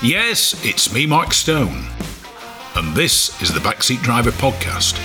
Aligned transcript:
Yes, 0.00 0.54
it's 0.64 0.94
me, 0.94 1.06
Mark 1.06 1.32
Stone, 1.32 1.84
and 2.76 2.94
this 2.94 3.42
is 3.42 3.52
the 3.52 3.58
Backseat 3.58 4.00
Driver 4.00 4.30
Podcast. 4.30 4.96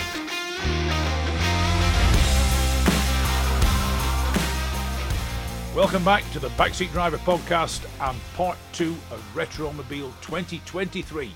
Welcome 5.76 6.06
back 6.06 6.24
to 6.34 6.40
the 6.40 6.50
Backseat 6.50 6.92
Driver 6.92 7.18
Podcast 7.18 7.84
and 8.08 8.16
part 8.36 8.56
two 8.72 8.96
of 9.10 9.20
Retromobile 9.34 10.12
2023. 10.22 11.32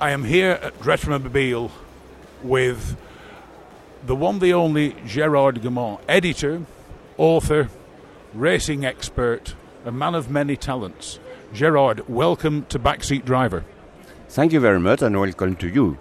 I 0.00 0.10
am 0.12 0.24
here 0.24 0.52
at 0.62 0.78
Retromobile 0.78 1.70
with 2.42 2.96
the 4.06 4.16
one, 4.16 4.38
the 4.38 4.54
only 4.54 4.96
Gerard 5.04 5.60
Gamont, 5.60 6.00
editor, 6.08 6.62
author, 7.18 7.68
racing 8.32 8.86
expert, 8.86 9.54
a 9.86 9.92
man 9.92 10.16
of 10.16 10.28
many 10.28 10.56
talents. 10.56 11.20
Gerard, 11.52 12.08
welcome 12.08 12.66
to 12.70 12.78
Backseat 12.78 13.24
Driver. 13.24 13.64
Thank 14.28 14.52
you 14.52 14.58
very 14.58 14.80
much 14.80 15.00
and 15.00 15.18
welcome 15.18 15.54
to 15.56 15.68
you. 15.68 15.96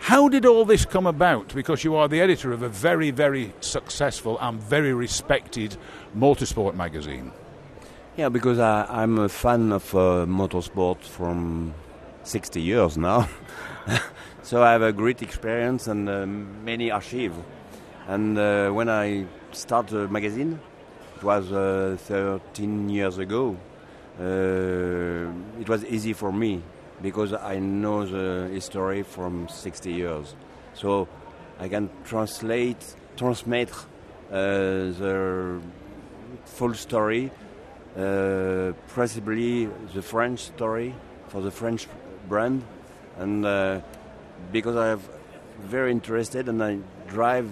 How 0.00 0.28
did 0.28 0.44
all 0.44 0.64
this 0.64 0.84
come 0.84 1.06
about? 1.06 1.54
Because 1.54 1.84
you 1.84 1.94
are 1.94 2.08
the 2.08 2.20
editor 2.20 2.52
of 2.52 2.62
a 2.62 2.68
very, 2.68 3.12
very 3.12 3.54
successful 3.60 4.36
and 4.40 4.60
very 4.60 4.92
respected 4.92 5.76
motorsport 6.16 6.74
magazine. 6.74 7.30
Yeah, 8.16 8.28
because 8.28 8.58
I, 8.58 9.04
am 9.04 9.16
a 9.16 9.28
fan 9.28 9.70
of 9.70 9.94
uh, 9.94 10.26
motorsport 10.26 11.04
from 11.04 11.74
60 12.24 12.60
years 12.60 12.98
now. 12.98 13.28
so 14.42 14.60
I 14.60 14.72
have 14.72 14.82
a 14.82 14.92
great 14.92 15.22
experience 15.22 15.86
and 15.86 16.08
uh, 16.08 16.26
many 16.26 16.90
archives. 16.90 17.36
And 18.08 18.36
uh, 18.36 18.70
when 18.70 18.88
I 18.88 19.26
started 19.52 19.94
the 19.94 20.08
magazine, 20.08 20.58
it 21.22 21.26
was 21.26 21.52
uh, 21.52 21.96
13 22.00 22.88
years 22.88 23.18
ago, 23.18 23.56
uh, 24.18 24.24
it 25.60 25.68
was 25.68 25.84
easy 25.84 26.12
for 26.12 26.32
me 26.32 26.60
because 27.00 27.32
I 27.32 27.60
know 27.60 28.04
the 28.04 28.48
history 28.52 29.04
from 29.04 29.48
60 29.48 29.92
years. 29.92 30.34
So 30.74 31.06
I 31.60 31.68
can 31.68 31.90
translate, 32.04 32.96
transmit 33.16 33.70
uh, 33.70 33.84
the 34.32 35.60
full 36.44 36.74
story, 36.74 37.30
possibly 37.94 39.66
the 39.94 40.02
French 40.02 40.40
story 40.40 40.92
for 41.28 41.40
the 41.40 41.52
French 41.52 41.86
brand, 42.28 42.64
and 43.18 43.46
uh, 43.46 43.80
because 44.50 44.74
I'm 44.74 45.00
very 45.60 45.92
interested 45.92 46.48
and 46.48 46.60
I 46.64 46.78
drive 47.06 47.48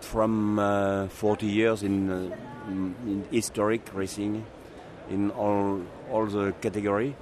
from 0.00 0.58
uh, 0.58 1.08
40 1.08 1.46
years 1.46 1.82
in, 1.82 2.10
uh, 2.10 2.36
in, 2.68 3.24
historic 3.30 3.94
racing 3.94 4.44
in 5.08 5.30
all 5.30 5.82
all 6.10 6.26
the 6.26 6.52
category. 6.60 7.16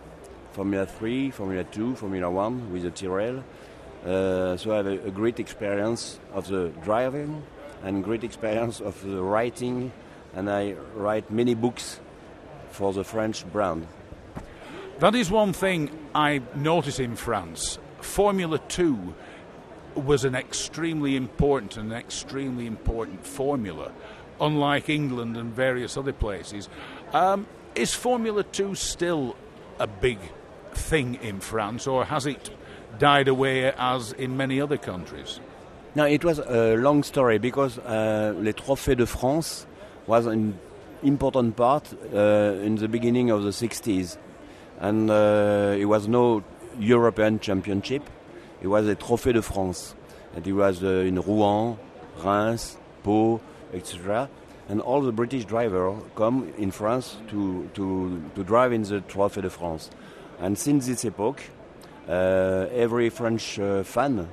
Formula 0.53 0.87
3, 0.87 1.31
Formula 1.31 1.63
2, 1.65 1.95
Formula 1.95 2.31
1 2.31 2.73
with 2.73 2.83
the 2.83 2.91
Tyrrell. 2.91 3.45
Uh, 4.05 4.57
so 4.57 4.73
I 4.73 4.77
have 4.79 4.87
a, 4.87 5.07
a, 5.07 5.11
great 5.11 5.39
experience 5.39 6.19
of 6.33 6.49
the 6.49 6.69
driving 6.83 7.43
and 7.85 8.03
great 8.03 8.25
experience 8.25 8.81
of 8.81 9.01
the 9.05 9.23
writing, 9.23 9.93
and 10.35 10.51
I 10.51 10.75
write 10.95 11.31
many 11.31 11.55
books 11.55 12.01
for 12.71 12.93
the 12.93 13.05
French 13.05 13.47
brand. 13.53 13.87
That 15.01 15.15
is 15.15 15.31
one 15.31 15.53
thing 15.53 15.91
I 16.15 16.43
notice 16.55 16.99
in 16.99 17.15
France. 17.15 17.79
Formula 18.01 18.59
2 18.69 19.15
was 19.95 20.25
an 20.25 20.35
extremely 20.35 21.17
important 21.17 21.77
and 21.77 21.93
extremely 21.93 22.67
important 22.67 23.27
formula, 23.27 23.93
unlike 24.41 24.89
England 24.89 25.37
and 25.37 25.55
various 25.55 25.97
other 25.97 26.13
places. 26.13 26.69
Um, 27.13 27.47
is 27.75 27.95
Formula 27.95 28.43
2 28.43 28.75
still 28.75 29.37
a 29.79 29.87
big 29.87 30.19
thing 30.73 31.17
in 31.23 31.41
France, 31.41 31.87
or 31.87 32.05
has 32.05 32.27
it 32.27 32.51
died 32.99 33.29
away 33.29 33.73
as 33.73 34.13
in 34.13 34.37
many 34.37 34.61
other 34.61 34.77
countries? 34.77 35.41
No, 35.95 36.05
it 36.05 36.25
was 36.25 36.39
a 36.39 36.77
long 36.77 37.03
story 37.03 37.39
because 37.39 37.79
uh, 37.79 38.35
Les 38.39 38.53
Trophées 38.53 38.97
de 38.97 39.07
France 39.07 39.67
was 40.07 40.27
an 40.27 40.59
important 41.03 41.57
part 41.57 41.93
uh, 42.15 42.19
in 42.63 42.77
the 42.77 42.89
beginning 42.89 43.31
of 43.31 43.43
the 43.43 43.51
60s. 43.51 44.17
And 44.81 45.11
uh, 45.11 45.75
it 45.79 45.87
was 45.87 46.07
no 46.07 46.45
European 46.79 47.41
Championship, 47.41 48.03
it 48.63 48.69
was 48.69 48.87
a 48.87 48.97
Trophée 48.97 49.33
de 49.33 49.43
France. 49.43 49.95
And 50.35 50.47
it 50.47 50.53
was 50.53 50.83
uh, 50.83 51.07
in 51.07 51.21
Rouen, 51.21 51.79
Reims, 52.23 52.77
Pau, 53.03 53.41
etc. 53.73 54.29
And 54.69 54.81
all 54.81 55.01
the 55.01 55.13
British 55.13 55.45
drivers 55.45 56.03
come 56.15 56.53
in 56.59 56.71
France 56.71 57.17
to, 57.29 57.71
to, 57.75 58.23
to 58.35 58.45
drive 58.45 58.73
in 58.73 58.83
the 58.83 59.01
Trophée 59.01 59.43
de 59.43 59.51
France. 59.51 59.91
And 60.41 60.59
since 60.59 60.87
this 60.87 61.05
epoch, 61.05 61.41
uh, 62.09 62.67
every 62.73 63.11
French 63.11 63.59
uh, 63.59 63.83
fan 63.83 64.29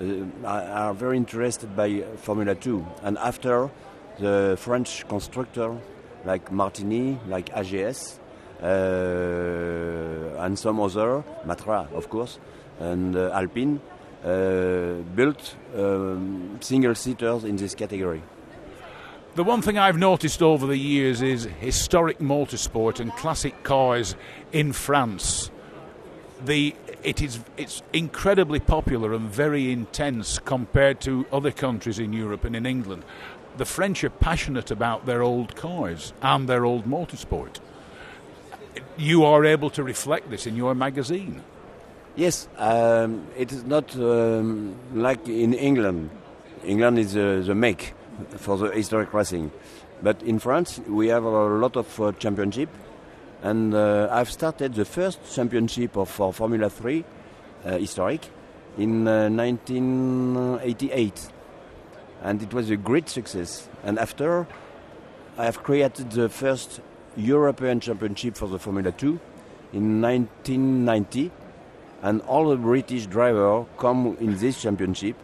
uh, 0.00 0.46
are 0.46 0.94
very 0.94 1.16
interested 1.16 1.74
by 1.74 2.02
Formula 2.16 2.54
2. 2.54 2.86
And 3.02 3.18
after 3.18 3.70
the 4.18 4.56
French 4.58 5.08
constructor 5.08 5.76
like 6.24 6.52
Martini, 6.52 7.18
like 7.28 7.50
AGS, 7.54 8.18
uh, 8.62 10.44
and 10.44 10.58
some 10.58 10.80
other, 10.80 11.24
Matra 11.46 11.90
of 11.92 12.10
course, 12.10 12.38
and 12.78 13.16
uh, 13.16 13.30
Alpine, 13.32 13.80
uh, 14.24 14.94
built 15.14 15.56
um, 15.76 16.58
single 16.60 16.94
seaters 16.94 17.44
in 17.44 17.56
this 17.56 17.74
category. 17.74 18.22
The 19.36 19.44
one 19.44 19.62
thing 19.62 19.78
I've 19.78 19.96
noticed 19.96 20.42
over 20.42 20.66
the 20.66 20.76
years 20.76 21.22
is 21.22 21.44
historic 21.60 22.18
motorsport 22.18 22.98
and 22.98 23.12
classic 23.12 23.62
cars 23.62 24.16
in 24.50 24.72
France. 24.72 25.52
The 26.44 26.74
it 27.04 27.22
is 27.22 27.38
it's 27.56 27.82
incredibly 27.92 28.58
popular 28.58 29.14
and 29.14 29.30
very 29.30 29.70
intense 29.70 30.40
compared 30.40 31.00
to 31.02 31.26
other 31.32 31.52
countries 31.52 32.00
in 32.00 32.12
Europe 32.12 32.44
and 32.44 32.56
in 32.56 32.66
England. 32.66 33.04
The 33.56 33.64
French 33.64 34.02
are 34.02 34.10
passionate 34.10 34.72
about 34.72 35.06
their 35.06 35.22
old 35.22 35.54
cars 35.54 36.12
and 36.20 36.48
their 36.48 36.64
old 36.64 36.84
motorsport. 36.84 37.60
You 38.96 39.24
are 39.24 39.44
able 39.44 39.70
to 39.70 39.84
reflect 39.84 40.28
this 40.30 40.44
in 40.44 40.56
your 40.56 40.74
magazine. 40.74 41.44
Yes, 42.16 42.48
um, 42.58 43.28
it 43.36 43.52
is 43.52 43.62
not 43.62 43.94
um, 43.94 44.74
like 44.92 45.28
in 45.28 45.54
England. 45.54 46.10
England 46.64 46.98
is 46.98 47.16
uh, 47.16 47.42
the 47.46 47.54
make 47.54 47.94
for 48.36 48.56
the 48.56 48.70
historic 48.70 49.12
racing. 49.12 49.50
But 50.02 50.22
in 50.22 50.38
France, 50.38 50.80
we 50.88 51.08
have 51.08 51.24
a 51.24 51.28
lot 51.28 51.76
of 51.76 52.00
uh, 52.00 52.12
championship, 52.12 52.70
and 53.42 53.74
uh, 53.74 54.08
I've 54.10 54.30
started 54.30 54.74
the 54.74 54.84
first 54.84 55.18
championship 55.34 55.96
of 55.96 56.08
for 56.08 56.32
Formula 56.32 56.70
3 56.70 57.04
uh, 57.64 57.78
historic 57.78 58.28
in 58.78 59.04
1988, 59.04 61.12
uh, 61.12 61.16
and 62.22 62.42
it 62.42 62.54
was 62.54 62.70
a 62.70 62.76
great 62.76 63.08
success. 63.08 63.68
And 63.84 63.98
after, 63.98 64.46
I 65.36 65.44
have 65.44 65.62
created 65.62 66.10
the 66.10 66.28
first 66.28 66.80
European 67.16 67.80
Championship 67.80 68.36
for 68.36 68.46
the 68.46 68.58
Formula 68.58 68.92
2 68.92 69.18
in 69.72 70.00
1990, 70.00 71.30
and 72.02 72.20
all 72.22 72.48
the 72.48 72.56
British 72.56 73.06
drivers 73.06 73.66
come 73.78 74.16
in 74.20 74.36
this 74.38 74.62
championship. 74.62 75.16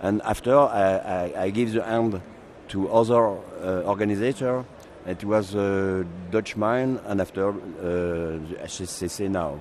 And 0.00 0.20
after, 0.22 0.56
I, 0.56 0.96
I, 0.96 1.42
I 1.44 1.50
give 1.50 1.72
the 1.72 1.82
hand 1.82 2.20
to 2.68 2.88
other 2.88 3.26
uh, 3.26 3.82
organizers. 3.82 4.64
It 5.06 5.24
was 5.24 5.54
uh, 5.54 6.02
Dutch 6.30 6.56
Mine 6.56 6.98
and 7.06 7.20
after 7.20 7.50
uh, 7.50 7.52
the 7.82 8.58
HSCC 8.64 9.30
now. 9.30 9.60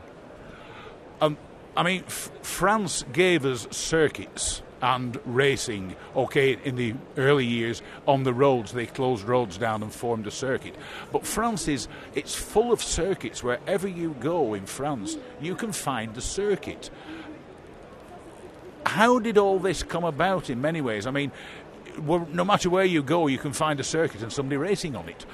Um, 1.22 1.38
I 1.78 1.84
mean, 1.84 2.04
F- 2.08 2.32
France 2.42 3.06
gave 3.14 3.46
us 3.46 3.68
circuits 3.70 4.64
and 4.82 5.20
racing. 5.26 5.96
Okay, 6.16 6.58
in 6.64 6.76
the 6.76 6.96
early 7.18 7.46
years 7.46 7.81
on 8.07 8.24
the 8.24 8.34
roads, 8.34 8.72
they 8.72 8.86
closed 8.86 9.24
roads 9.24 9.58
down 9.58 9.84
and 9.84 9.94
formed 9.94 10.28
a 10.28 10.31
circuit. 10.31 10.75
But 11.12 11.25
France 11.25 11.68
is 11.68 11.88
it's 12.13 12.36
full 12.36 12.72
of 12.72 12.81
circuits. 12.81 13.44
Wherever 13.44 13.88
you 13.88 14.16
go 14.19 14.54
in 14.54 14.66
France, 14.66 15.18
you 15.42 15.56
can 15.56 15.72
find 15.72 16.16
a 16.18 16.22
circuit. 16.22 16.90
How 18.86 19.18
did 19.19 19.38
all 19.38 19.60
this 19.60 19.81
come 19.81 20.04
about? 20.04 20.50
In 20.50 20.62
many 20.62 20.81
ways, 20.81 21.08
I 21.08 21.12
mean, 21.12 21.31
no 22.00 22.44
matter 22.45 22.69
where 22.69 22.86
you 22.86 23.03
go, 23.03 23.27
you 23.27 23.38
can 23.38 23.53
find 23.53 23.80
a 23.80 23.83
circuit 23.83 24.21
and 24.21 24.31
somebody 24.31 24.57
racing 24.57 24.95
on 24.95 25.07
it. 25.09 25.25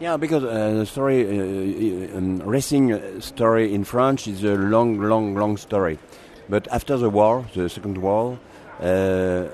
Yeah, 0.00 0.16
because 0.16 0.44
uh, 0.44 0.78
the 0.78 0.86
story, 0.86 1.26
uh, 1.26 2.16
um, 2.16 2.38
racing 2.38 3.20
story 3.20 3.74
in 3.74 3.84
France 3.84 4.26
is 4.26 4.42
a 4.44 4.54
long, 4.54 4.98
long, 4.98 5.34
long 5.34 5.58
story. 5.58 5.98
But 6.48 6.66
after 6.72 6.96
the 6.96 7.10
war, 7.10 7.44
the 7.54 7.68
Second 7.68 7.98
War, 7.98 8.38
uh, 8.80 9.48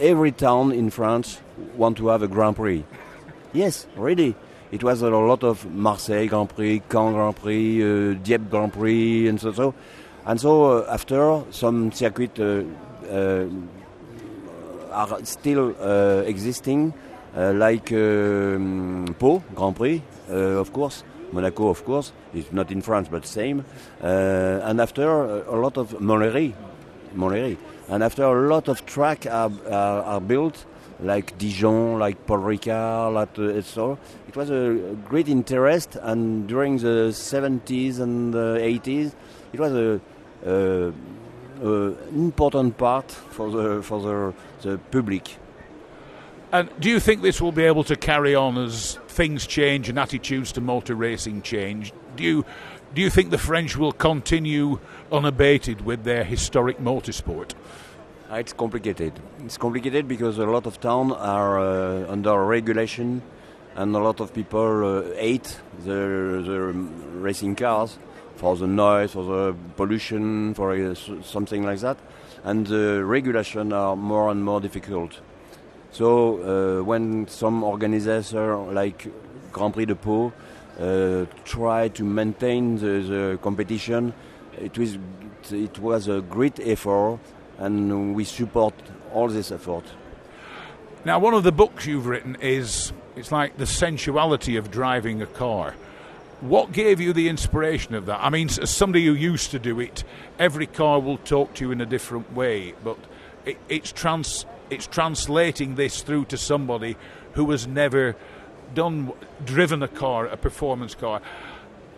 every 0.00 0.32
town 0.32 0.72
in 0.72 0.90
France 0.90 1.40
want 1.76 1.96
to 1.98 2.08
have 2.08 2.22
a 2.22 2.28
Grand 2.28 2.56
Prix. 2.56 2.84
Yes, 3.52 3.86
really. 3.96 4.34
It 4.72 4.82
was 4.82 5.02
a 5.02 5.08
lot 5.08 5.44
of 5.44 5.64
Marseille 5.72 6.26
Grand 6.26 6.50
Prix, 6.50 6.82
Caen 6.88 7.12
Grand 7.12 7.36
Prix, 7.36 7.82
uh, 7.82 8.14
Dieppe 8.14 8.50
Grand 8.50 8.72
Prix, 8.72 9.28
and 9.28 9.40
so 9.40 9.52
so. 9.52 9.74
And 10.26 10.40
so 10.40 10.78
uh, 10.78 10.86
after 10.90 11.44
some 11.52 11.92
circuit 11.92 12.38
uh, 12.40 12.64
uh, 13.08 13.46
are 14.96 15.24
still 15.24 15.74
uh, 15.80 16.22
existing, 16.26 16.92
uh, 17.36 17.52
like 17.52 17.92
um, 17.92 19.14
Pau 19.18 19.42
Grand 19.54 19.76
Prix, 19.76 20.02
uh, 20.30 20.34
of 20.60 20.72
course, 20.72 21.04
Monaco, 21.32 21.68
of 21.68 21.84
course, 21.84 22.12
it's 22.34 22.52
not 22.52 22.70
in 22.70 22.80
France, 22.80 23.08
but 23.10 23.26
same. 23.26 23.64
And 24.00 24.80
after 24.80 25.06
a 25.44 25.56
lot 25.56 25.76
of 25.76 25.90
Montlhéry, 26.00 26.54
and 27.88 28.02
after 28.02 28.24
a 28.24 28.48
lot 28.48 28.68
of 28.68 28.84
track 28.86 29.26
are, 29.26 29.50
are, 29.70 30.02
are 30.02 30.20
built, 30.20 30.66
like 31.00 31.36
Dijon, 31.38 31.98
like 31.98 32.26
Paul 32.26 32.38
Ricard, 32.38 33.14
like, 33.14 33.38
uh, 33.38 33.60
so 33.62 33.98
it 34.28 34.36
was 34.36 34.50
a 34.50 34.96
great 35.04 35.28
interest. 35.28 35.96
And 36.00 36.46
during 36.46 36.78
the 36.78 37.10
70s 37.12 38.00
and 38.00 38.32
the 38.32 38.58
80s, 38.60 39.12
it 39.52 39.60
was 39.60 39.72
a, 39.72 40.00
a, 40.44 40.92
a 41.62 41.96
important 42.08 42.76
part 42.76 43.10
for 43.10 43.50
the 43.50 43.82
for 43.82 44.00
the, 44.00 44.34
the 44.62 44.78
public. 44.90 45.36
And 46.52 46.70
do 46.80 46.88
you 46.88 47.00
think 47.00 47.22
this 47.22 47.40
will 47.40 47.52
be 47.52 47.64
able 47.64 47.84
to 47.84 47.96
carry 47.96 48.34
on 48.34 48.56
as 48.56 48.98
things 49.08 49.46
change 49.46 49.88
and 49.88 49.98
attitudes 49.98 50.52
to 50.52 50.60
motor 50.60 50.94
racing 50.94 51.42
change? 51.42 51.92
Do 52.16 52.22
you 52.22 52.44
do 52.94 53.02
you 53.02 53.10
think 53.10 53.30
the 53.30 53.38
French 53.38 53.76
will 53.76 53.92
continue 53.92 54.78
unabated 55.10 55.84
with 55.84 56.04
their 56.04 56.24
historic 56.24 56.78
motorsport? 56.78 57.52
Uh, 58.30 58.36
it's 58.36 58.52
complicated. 58.52 59.12
It's 59.44 59.58
complicated 59.58 60.08
because 60.08 60.38
a 60.38 60.46
lot 60.46 60.66
of 60.66 60.80
towns 60.80 61.12
are 61.12 61.60
uh, 61.60 62.10
under 62.10 62.44
regulation, 62.44 63.22
and 63.74 63.94
a 63.94 63.98
lot 63.98 64.20
of 64.20 64.32
people 64.32 64.84
uh, 64.84 65.14
hate 65.14 65.60
the, 65.84 66.42
the 66.44 66.72
racing 67.20 67.54
cars 67.54 67.98
for 68.36 68.56
the 68.56 68.66
noise, 68.66 69.12
for 69.12 69.24
the 69.24 69.56
pollution, 69.76 70.54
for 70.54 70.72
uh, 70.72 70.94
something 71.22 71.64
like 71.64 71.80
that. 71.80 71.96
And 72.44 72.66
the 72.66 73.04
regulation 73.04 73.72
are 73.72 73.96
more 73.96 74.30
and 74.30 74.44
more 74.44 74.60
difficult. 74.60 75.20
So 75.90 76.80
uh, 76.80 76.84
when 76.84 77.26
some 77.28 77.64
organizers 77.64 78.32
like 78.34 79.08
Grand 79.52 79.74
Prix 79.74 79.86
de 79.86 79.94
Pau 79.94 80.32
uh, 80.78 81.24
try 81.44 81.88
to 81.88 82.04
maintain 82.04 82.76
the, 82.76 83.02
the 83.02 83.38
competition, 83.42 84.12
it 84.58 84.76
was 84.78 84.98
it 85.50 85.78
was 85.78 86.08
a 86.08 86.20
great 86.20 86.58
effort 86.60 87.18
and 87.58 88.14
we 88.14 88.24
support 88.24 88.74
all 89.12 89.28
this 89.28 89.50
effort. 89.50 89.84
Now, 91.04 91.18
one 91.18 91.34
of 91.34 91.44
the 91.44 91.52
books 91.52 91.86
you've 91.86 92.06
written 92.06 92.36
is 92.40 92.92
it's 93.14 93.32
like 93.32 93.56
the 93.56 93.66
sensuality 93.66 94.56
of 94.56 94.70
driving 94.70 95.22
a 95.22 95.26
car. 95.26 95.74
What 96.40 96.72
gave 96.72 97.00
you 97.00 97.12
the 97.12 97.28
inspiration 97.28 97.94
of 97.94 98.06
that? 98.06 98.20
I 98.22 98.28
mean, 98.28 98.48
as 98.60 98.70
somebody 98.70 99.06
who 99.06 99.14
used 99.14 99.50
to 99.52 99.58
do 99.58 99.80
it, 99.80 100.04
every 100.38 100.66
car 100.66 101.00
will 101.00 101.16
talk 101.18 101.54
to 101.54 101.64
you 101.64 101.72
in 101.72 101.80
a 101.80 101.86
different 101.86 102.34
way, 102.34 102.74
but 102.84 102.98
it, 103.46 103.58
it's 103.68 103.90
trans 103.90 104.44
it's 104.68 104.86
translating 104.86 105.76
this 105.76 106.02
through 106.02 106.24
to 106.26 106.36
somebody 106.36 106.96
who 107.32 107.50
has 107.52 107.66
never 107.66 108.16
done 108.74 109.12
driven 109.44 109.82
a 109.82 109.88
car, 109.88 110.26
a 110.26 110.36
performance 110.36 110.94
car. 110.94 111.20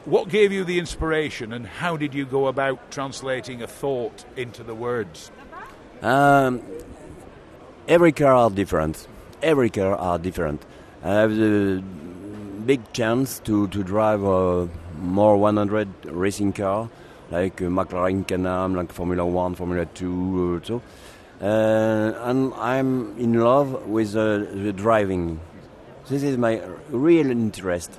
What 0.05 0.29
gave 0.29 0.52
you 0.52 0.64
the 0.64 0.79
inspiration, 0.79 1.52
and 1.52 1.67
how 1.67 1.96
did 1.96 2.14
you 2.14 2.25
go 2.25 2.46
about 2.46 2.91
translating 2.91 3.62
a 3.62 3.67
thought 3.67 4.25
into 4.37 4.62
the 4.62 4.75
words? 4.75 5.31
Um, 6.02 6.62
every 7.88 8.12
car 8.12 8.34
are 8.34 8.50
different. 8.50 9.06
Every 9.43 9.70
car 9.70 9.96
are 9.96 10.19
different. 10.19 10.64
Have 11.02 11.34
the 11.34 11.82
big 12.69 12.93
chance 12.93 13.38
to, 13.38 13.67
to 13.69 13.82
drive 13.82 14.23
a 14.23 14.69
more 15.00 15.38
100 15.38 15.88
racing 16.05 16.53
car, 16.53 16.91
like 17.31 17.62
uh, 17.62 17.65
McLaren 17.65 18.29
Can-Am, 18.29 18.75
like 18.75 18.93
Formula 18.93 19.25
One, 19.25 19.55
Formula 19.55 19.87
Two, 19.87 20.61
uh, 20.62 20.67
so. 20.67 20.82
Uh, 21.41 22.12
and 22.29 22.53
I'm 22.55 23.17
in 23.19 23.32
love 23.41 23.87
with 23.87 24.15
uh, 24.15 24.41
the 24.65 24.75
driving. 24.75 25.41
This 26.11 26.23
is 26.23 26.37
my 26.37 26.61
real 26.91 27.31
interest. 27.31 27.99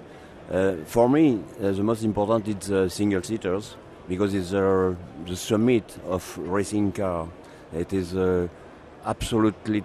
Uh, 0.51 0.75
for 0.85 1.09
me, 1.09 1.41
uh, 1.63 1.71
the 1.71 1.81
most 1.81 2.03
important 2.03 2.47
is 2.47 2.93
single 2.93 3.23
seaters 3.23 3.75
because 4.07 4.35
it's 4.35 4.51
the 4.51 4.95
summit 5.33 5.97
of 6.05 6.37
racing 6.37 6.91
car. 6.91 7.27
It 7.73 7.91
is 7.91 8.15
absolutely 9.03 9.83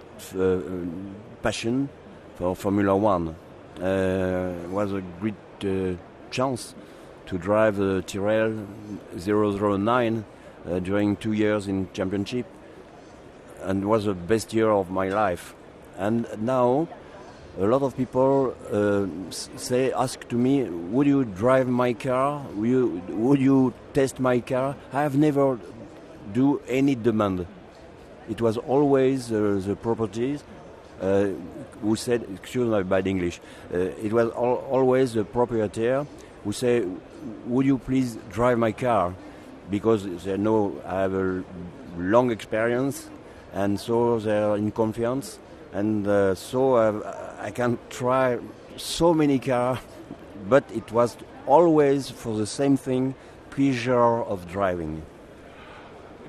passion 1.41 1.89
for 2.35 2.55
Formula 2.55 2.95
One. 2.95 3.35
Uh, 3.81 4.53
it 4.63 4.69
was 4.69 4.93
a 4.93 5.01
great 5.19 5.35
uh, 5.63 5.95
chance 6.31 6.75
to 7.25 7.37
drive 7.37 7.75
the 7.75 8.01
Tyrrell 8.03 8.65
009 9.17 10.25
uh, 10.69 10.79
during 10.79 11.15
two 11.15 11.33
years 11.33 11.67
in 11.67 11.89
championship, 11.93 12.45
and 13.61 13.85
was 13.85 14.05
the 14.05 14.13
best 14.13 14.53
year 14.53 14.69
of 14.69 14.89
my 14.89 15.09
life. 15.09 15.55
And 15.97 16.27
now, 16.39 16.87
a 17.59 17.65
lot 17.65 17.81
of 17.81 17.97
people 17.97 18.55
uh, 18.71 19.07
say, 19.31 19.91
ask 19.91 20.27
to 20.29 20.35
me, 20.35 20.63
would 20.63 21.07
you 21.07 21.25
drive 21.25 21.67
my 21.67 21.93
car? 21.93 22.45
Would 22.55 22.69
you, 22.69 23.01
would 23.09 23.39
you 23.39 23.73
test 23.93 24.19
my 24.19 24.39
car? 24.39 24.75
I 24.93 25.01
have 25.01 25.17
never 25.17 25.59
do 26.33 26.61
any 26.67 26.95
demand 26.95 27.47
it 28.29 28.41
was 28.41 28.57
always 28.57 29.31
uh, 29.31 29.61
the 29.65 29.75
properties 29.75 30.43
uh, 31.05 31.27
who 31.81 31.95
said, 31.95 32.25
excuse 32.33 32.67
my 32.67 32.83
bad 32.83 33.07
English, 33.07 33.39
uh, 33.73 33.77
it 33.77 34.11
was 34.11 34.31
al 34.31 34.55
always 34.75 35.13
the 35.13 35.23
proprietor 35.23 36.05
who 36.43 36.51
said, 36.51 36.89
would 37.45 37.65
you 37.65 37.77
please 37.77 38.17
drive 38.31 38.57
my 38.57 38.71
car? 38.71 39.13
Because 39.69 40.05
they 40.23 40.37
know 40.37 40.81
I 40.85 41.01
have 41.01 41.13
a 41.13 41.43
long 41.97 42.31
experience 42.31 43.09
and 43.53 43.79
so 43.79 44.19
they're 44.19 44.55
in 44.55 44.71
confiance 44.71 45.39
and 45.73 46.07
uh, 46.07 46.35
so 46.35 46.77
I 47.39 47.51
can 47.51 47.77
try 47.89 48.39
so 48.77 49.13
many 49.13 49.39
cars, 49.39 49.79
but 50.49 50.63
it 50.73 50.91
was 50.91 51.17
always 51.45 52.09
for 52.09 52.37
the 52.37 52.47
same 52.47 52.77
thing, 52.77 53.15
pleasure 53.49 54.23
of 54.23 54.47
driving. 54.47 55.03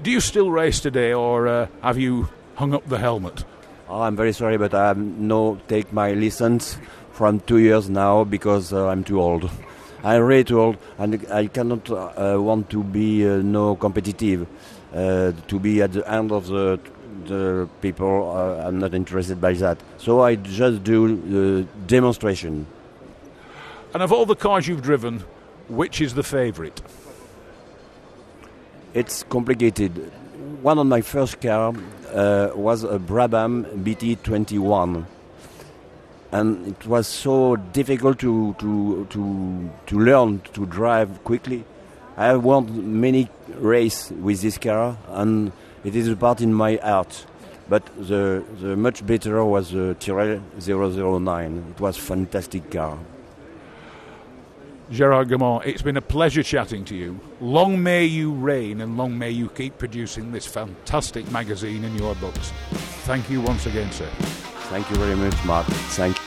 Do 0.03 0.11
you 0.11 0.21
still 0.21 0.51
race 0.51 0.81
today, 0.81 1.15
or 1.15 1.49
uh, 1.49 1.67
have 1.83 1.99
you 1.99 2.29
hung 2.57 2.75
up 2.75 2.87
the 2.87 2.99
helmet? 2.99 3.45
Oh, 3.89 4.03
I'm 4.03 4.17
very 4.17 4.33
sorry, 4.33 4.59
but 4.59 4.75
I 4.75 4.95
no 4.95 5.61
take 5.69 5.93
my 5.93 6.13
license 6.13 6.77
from 7.13 7.39
two 7.41 7.59
years 7.59 7.89
now 7.89 8.25
because 8.25 8.73
uh, 8.73 8.89
I'm 8.89 9.05
too 9.05 9.21
old. 9.21 9.49
I'm 10.03 10.23
really 10.23 10.43
too 10.43 10.61
old, 10.61 10.77
and 10.99 11.25
I 11.31 11.47
cannot 11.47 11.89
uh, 11.91 12.37
want 12.41 12.69
to 12.71 12.83
be 12.83 13.29
uh, 13.29 13.37
no 13.37 13.77
competitive. 13.77 14.47
Uh, 14.93 15.33
to 15.49 15.59
be 15.61 15.83
at 15.83 15.93
the 15.93 16.09
end 16.11 16.33
of 16.33 16.47
the 16.49 16.81
the 17.27 17.69
people, 17.81 18.31
uh, 18.31 18.67
I'm 18.67 18.79
not 18.79 18.93
interested 18.93 19.41
by 19.41 19.53
that. 19.55 19.79
So 19.99 20.21
I 20.21 20.35
just 20.35 20.83
do 20.83 21.17
the 21.17 21.67
demonstration. 21.87 22.67
And 23.95 24.03
of 24.03 24.13
all 24.13 24.27
the 24.27 24.37
cars 24.37 24.67
you've 24.67 24.83
driven, 24.83 25.21
which 25.69 26.01
is 26.01 26.15
the 26.15 26.23
favourite? 26.23 26.83
It's 28.95 29.23
complicated. 29.25 30.13
One 30.67 30.81
of 30.81 30.87
my 30.89 31.01
first 31.01 31.41
car 31.41 31.73
uh, 32.13 32.51
was 32.57 32.83
a 32.83 32.99
Brabham 32.99 33.85
BT21, 33.85 35.07
and 36.33 36.67
it 36.67 36.85
was 36.89 37.07
so 37.07 37.55
difficult 37.55 38.19
to 38.19 38.57
to 38.59 39.07
to 39.11 39.71
to 39.87 39.99
learn 40.01 40.41
to 40.55 40.67
drive 40.67 41.23
quickly. 41.23 41.65
I 42.17 42.27
have 42.27 42.43
won 42.43 43.01
many 43.01 43.29
races 43.61 44.11
with 44.11 44.43
this 44.43 44.59
car, 44.59 44.99
and 45.11 45.53
it 45.85 45.95
is 45.95 46.09
a 46.09 46.17
part 46.17 46.41
in 46.41 46.53
my 46.53 46.81
heart. 46.83 47.27
But 47.69 47.87
the 47.97 48.43
the 48.61 48.75
much 48.77 49.07
better 49.07 49.45
was 49.45 49.71
the 49.71 49.95
Tyrrell 50.01 50.41
009. 50.59 51.75
It 51.77 51.81
was 51.81 51.97
fantastic 51.97 52.73
car. 52.73 52.99
Gerard 54.91 55.29
Gamont, 55.29 55.67
it's 55.67 55.83
been 55.83 55.97
a 55.97 56.03
pleasure 56.03 56.45
chatting 56.45 56.85
to 56.85 56.95
you. 56.95 57.19
Long 57.41 57.83
may 57.83 58.05
you 58.05 58.33
reign 58.33 58.81
and 58.81 58.97
long 58.97 59.19
may 59.19 59.31
you 59.31 59.49
keep 59.49 59.79
producing 59.79 60.31
this 60.31 60.47
fantastic 60.47 61.29
magazine 61.33 61.85
and 61.85 61.99
your 61.99 62.15
books. 62.17 62.53
Thank 63.05 63.29
you 63.29 63.41
once 63.41 63.67
again, 63.67 63.91
sir. 63.91 64.09
Thank 64.71 64.89
you 64.91 64.97
very 64.97 65.17
much, 65.17 65.45
Mark. 65.45 65.67
Thank 65.67 66.17
you. 66.17 66.23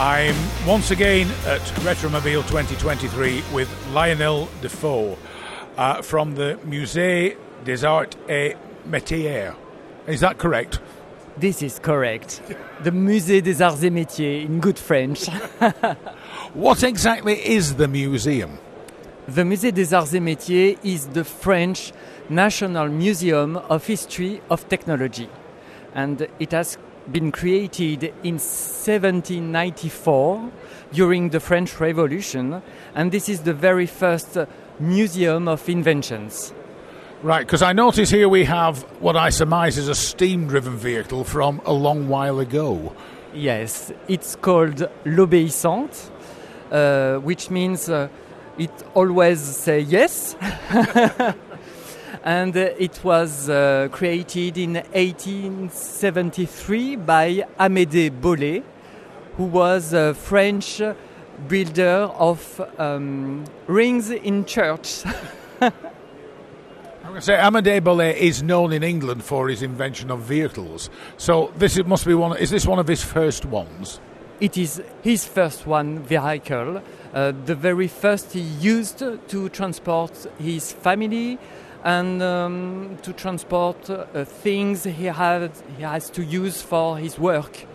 I'm 0.00 0.36
once 0.66 0.90
again 0.90 1.28
at 1.46 1.60
Retromobile 1.82 2.46
2023 2.48 3.44
with 3.52 3.68
Lionel 3.92 4.48
Dufaux 4.60 5.16
uh, 5.76 6.02
from 6.02 6.34
the 6.34 6.58
Musée 6.64 7.36
des 7.64 7.84
Arts 7.84 8.16
et 8.28 8.56
Métiers. 8.88 9.54
Is 10.08 10.20
that 10.20 10.38
correct? 10.38 10.80
This 11.36 11.62
is 11.62 11.78
correct. 11.78 12.40
The 12.82 12.90
Musée 12.90 13.42
des 13.42 13.62
Arts 13.62 13.84
et 13.84 13.90
Métiers 13.90 14.42
in 14.42 14.58
good 14.58 14.78
French. 14.78 15.28
what 16.54 16.82
exactly 16.82 17.34
is 17.34 17.74
the 17.74 17.86
museum? 17.86 18.58
The 19.28 19.42
Musée 19.42 19.70
des 19.70 19.92
Arts 19.92 20.14
et 20.14 20.20
Métiers 20.20 20.78
is 20.82 21.08
the 21.08 21.24
French 21.24 21.92
National 22.30 22.88
Museum 22.88 23.58
of 23.68 23.86
History 23.86 24.40
of 24.48 24.66
Technology. 24.70 25.28
And 25.94 26.26
it 26.40 26.52
has 26.52 26.78
been 27.12 27.30
created 27.30 28.04
in 28.24 28.38
1794 28.38 30.50
during 30.90 31.28
the 31.28 31.40
French 31.40 31.78
Revolution. 31.78 32.62
And 32.94 33.12
this 33.12 33.28
is 33.28 33.42
the 33.42 33.52
very 33.52 33.84
first 33.84 34.38
museum 34.80 35.48
of 35.48 35.68
inventions. 35.68 36.54
Right, 37.20 37.44
because 37.44 37.62
I 37.62 37.72
notice 37.72 38.10
here 38.10 38.28
we 38.28 38.44
have 38.44 38.82
what 39.00 39.16
I 39.16 39.30
surmise 39.30 39.76
is 39.76 39.88
a 39.88 39.94
steam 39.96 40.46
driven 40.46 40.76
vehicle 40.76 41.24
from 41.24 41.60
a 41.66 41.72
long 41.72 42.08
while 42.08 42.38
ago. 42.38 42.94
Yes, 43.34 43.90
it's 44.06 44.36
called 44.36 44.88
l'obéissante, 45.04 46.12
uh, 46.70 47.16
which 47.16 47.50
means 47.50 47.88
uh, 47.88 48.06
it 48.56 48.70
always 48.94 49.40
say 49.40 49.80
yes. 49.80 50.36
and 52.22 52.56
uh, 52.56 52.70
it 52.78 53.02
was 53.02 53.50
uh, 53.50 53.88
created 53.90 54.56
in 54.56 54.74
1873 54.74 56.94
by 56.94 57.44
Amédée 57.58 58.12
Bollé, 58.12 58.62
who 59.36 59.46
was 59.46 59.92
a 59.92 60.14
French 60.14 60.80
builder 61.48 62.12
of 62.16 62.60
um, 62.78 63.42
rings 63.66 64.10
in 64.10 64.44
church. 64.44 65.02
I'm 67.08 67.14
going 67.14 67.22
to 67.22 67.26
say 67.26 67.36
Amédée 67.36 67.80
Bollé 67.80 68.14
is 68.14 68.42
known 68.42 68.70
in 68.70 68.82
England 68.82 69.24
for 69.24 69.48
his 69.48 69.62
invention 69.62 70.10
of 70.10 70.20
vehicles. 70.20 70.90
So 71.16 71.50
this 71.56 71.82
must 71.86 72.04
be 72.04 72.12
one. 72.12 72.36
Is 72.36 72.50
this 72.50 72.66
one 72.66 72.78
of 72.78 72.86
his 72.86 73.02
first 73.02 73.46
ones? 73.46 73.98
It 74.40 74.58
is 74.58 74.82
his 75.00 75.24
first 75.24 75.66
one 75.66 76.00
vehicle, 76.00 76.82
uh, 77.14 77.32
the 77.46 77.54
very 77.54 77.88
first 77.88 78.34
he 78.34 78.40
used 78.40 78.98
to 78.98 79.48
transport 79.48 80.26
his 80.38 80.70
family 80.70 81.38
and 81.82 82.22
um, 82.22 82.98
to 83.00 83.14
transport 83.14 83.88
uh, 83.88 84.26
things 84.26 84.84
he 84.84 85.06
had 85.06 85.50
he 85.78 85.84
has 85.84 86.10
to 86.10 86.22
use 86.22 86.60
for 86.60 86.98
his 86.98 87.18
work. 87.18 87.67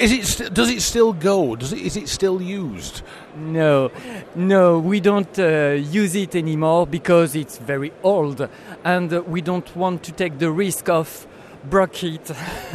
Is 0.00 0.12
it? 0.12 0.26
St- 0.26 0.54
does 0.54 0.70
it 0.70 0.80
still 0.80 1.12
go? 1.12 1.56
Does 1.56 1.74
it? 1.74 1.80
Is 1.80 1.94
it 1.94 2.08
still 2.08 2.40
used? 2.40 3.02
No, 3.36 3.90
no, 4.34 4.78
we 4.78 4.98
don't 4.98 5.38
uh, 5.38 5.76
use 5.76 6.14
it 6.16 6.34
anymore 6.34 6.86
because 6.86 7.36
it's 7.36 7.58
very 7.58 7.92
old, 8.02 8.48
and 8.82 9.10
we 9.26 9.42
don't 9.42 9.76
want 9.76 10.02
to 10.04 10.12
take 10.12 10.38
the 10.38 10.50
risk 10.50 10.88
of 10.88 11.26
break 11.68 12.02
it 12.02 12.32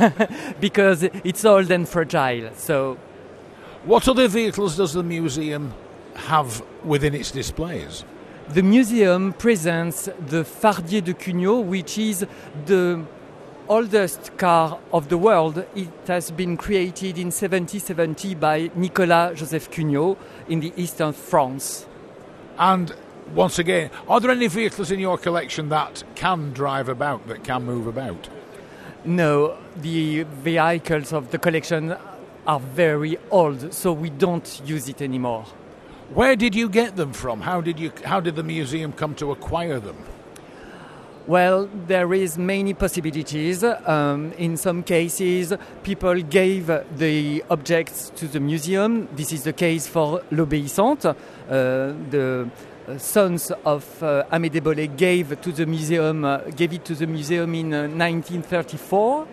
because 0.60 1.01
it's 1.01 1.44
old 1.44 1.72
and 1.72 1.89
fragile. 1.89 2.51
So, 2.53 3.00
what 3.86 4.08
other 4.08 4.27
vehicles 4.27 4.77
does 4.77 4.94
the 4.94 5.01
museum 5.01 5.74
have 6.13 6.63
within 6.84 7.15
its 7.15 7.32
displays? 7.32 8.05
The 8.50 8.62
museum 8.62 9.34
presents 9.34 10.08
the 10.27 10.44
Fardier 10.44 11.01
de 11.01 11.15
Cugnot, 11.15 11.65
which 11.65 11.98
is 11.98 12.27
the 12.67 13.03
oldest 13.67 14.38
car 14.38 14.79
of 14.91 15.10
the 15.10 15.17
world. 15.17 15.65
It 15.75 15.89
has 16.07 16.31
been 16.31 16.57
created 16.57 17.17
in 17.17 17.27
1770 17.27 18.36
by 18.36 18.72
Nicolas 18.75 19.39
Joseph 19.39 19.69
Cugnot 19.72 20.17
in 20.48 20.60
the 20.60 20.74
eastern 20.75 21.13
France. 21.13 21.86
And 22.57 22.93
once 23.34 23.60
again, 23.60 23.89
are 24.07 24.19
there 24.19 24.31
any 24.31 24.48
vehicles 24.48 24.91
in 24.91 25.00
your 25.00 25.17
collection 25.17 25.69
that 25.69 26.03
can 26.15 26.53
drive 26.53 26.89
about, 26.89 27.27
that 27.27 27.43
can 27.43 27.63
move 27.63 27.88
about? 27.88 28.29
No, 29.03 29.57
the 29.75 30.24
vehicles 30.24 31.13
of 31.13 31.31
the 31.31 31.38
collection 31.38 31.95
are 32.48 32.60
very 32.60 33.17
old, 33.31 33.74
so 33.74 33.91
we 33.93 34.10
don't 34.10 34.62
use 34.65 34.89
it 34.89 35.01
anymore. 35.01 35.45
Where 36.13 36.36
did 36.36 36.53
you 36.53 36.69
get 36.69 36.95
them 36.95 37.13
from? 37.13 37.41
How 37.41 37.62
did 37.62 37.79
you 37.79 37.91
how 38.03 38.19
did 38.19 38.36
the 38.36 38.43
museum 38.43 38.93
come 38.93 39.15
to 39.15 39.31
acquire 39.31 39.79
them? 39.79 39.98
Well, 41.27 41.67
there 41.88 42.13
is 42.13 42.38
many 42.38 42.75
possibilities. 42.75 43.63
Um, 43.63 44.32
in 44.38 44.58
some 44.58 44.84
cases, 44.84 45.53
people 45.82 46.22
gave 46.22 46.67
the 46.98 47.44
objects 47.50 48.12
to 48.17 48.27
the 48.27 48.39
museum. 48.39 49.08
This 49.15 49.34
is 49.34 49.44
the 49.44 49.53
case 49.53 49.88
for 49.88 50.22
l'Obéissante. 50.29 51.08
Uh, 51.08 51.13
the 52.12 52.48
sons 53.00 53.51
of 53.65 54.03
uh, 54.03 54.25
Amédée 54.32 54.62
Bollé 54.62 54.88
gave 54.96 55.41
to 55.41 55.51
the 55.51 55.65
museum, 55.65 56.24
uh, 56.24 56.41
gave 56.55 56.74
it 56.74 56.86
to 56.86 56.94
the 56.94 57.08
museum 57.08 57.55
in 57.55 57.72
1934. 57.72 59.27